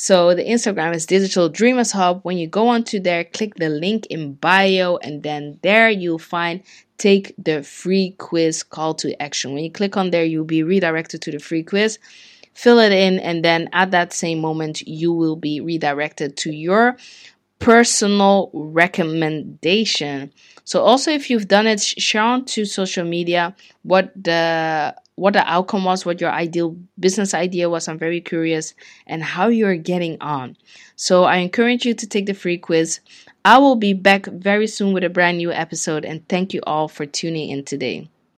So 0.00 0.32
the 0.32 0.44
Instagram 0.44 0.94
is 0.94 1.06
Digital 1.06 1.48
Dreamers 1.48 1.90
Hub. 1.90 2.20
When 2.22 2.38
you 2.38 2.46
go 2.46 2.68
onto 2.68 3.00
there, 3.00 3.24
click 3.24 3.56
the 3.56 3.68
link 3.68 4.06
in 4.06 4.34
bio, 4.34 4.98
and 4.98 5.24
then 5.24 5.58
there 5.62 5.90
you'll 5.90 6.20
find 6.20 6.62
take 6.98 7.34
the 7.36 7.64
free 7.64 8.14
quiz 8.16 8.62
call 8.62 8.94
to 8.94 9.20
action. 9.20 9.54
When 9.54 9.64
you 9.64 9.72
click 9.72 9.96
on 9.96 10.12
there, 10.12 10.24
you'll 10.24 10.44
be 10.44 10.62
redirected 10.62 11.20
to 11.22 11.32
the 11.32 11.40
free 11.40 11.64
quiz 11.64 11.98
fill 12.54 12.78
it 12.78 12.92
in, 12.92 13.18
and 13.20 13.44
then 13.44 13.68
at 13.72 13.90
that 13.92 14.12
same 14.12 14.40
moment, 14.40 14.82
you 14.82 15.12
will 15.12 15.36
be 15.36 15.60
redirected 15.60 16.36
to 16.36 16.52
your 16.52 16.96
personal 17.58 18.50
recommendation. 18.52 20.32
So 20.64 20.82
also 20.82 21.10
if 21.10 21.28
you've 21.28 21.48
done 21.48 21.66
it, 21.66 21.80
share 21.80 22.22
on 22.22 22.44
to 22.46 22.64
social 22.64 23.04
media 23.04 23.54
what 23.82 24.12
the 24.14 24.94
what 25.18 25.34
the 25.34 25.50
outcome 25.50 25.84
was, 25.84 26.06
what 26.06 26.20
your 26.20 26.30
ideal 26.30 26.76
business 26.98 27.34
idea 27.34 27.68
was. 27.68 27.88
I'm 27.88 27.98
very 27.98 28.20
curious 28.20 28.74
and 29.06 29.22
how 29.22 29.48
you're 29.48 29.76
getting 29.76 30.16
on. 30.20 30.56
So 30.96 31.24
I 31.24 31.36
encourage 31.36 31.84
you 31.84 31.94
to 31.94 32.06
take 32.06 32.26
the 32.26 32.34
free 32.34 32.58
quiz. 32.58 33.00
I 33.44 33.58
will 33.58 33.76
be 33.76 33.92
back 33.92 34.26
very 34.26 34.66
soon 34.66 34.92
with 34.92 35.04
a 35.04 35.10
brand 35.10 35.38
new 35.38 35.52
episode 35.52 36.04
and 36.04 36.26
thank 36.28 36.54
you 36.54 36.60
all 36.66 36.88
for 36.88 37.06
tuning 37.06 37.50
in 37.50 37.64
today. 37.64 38.08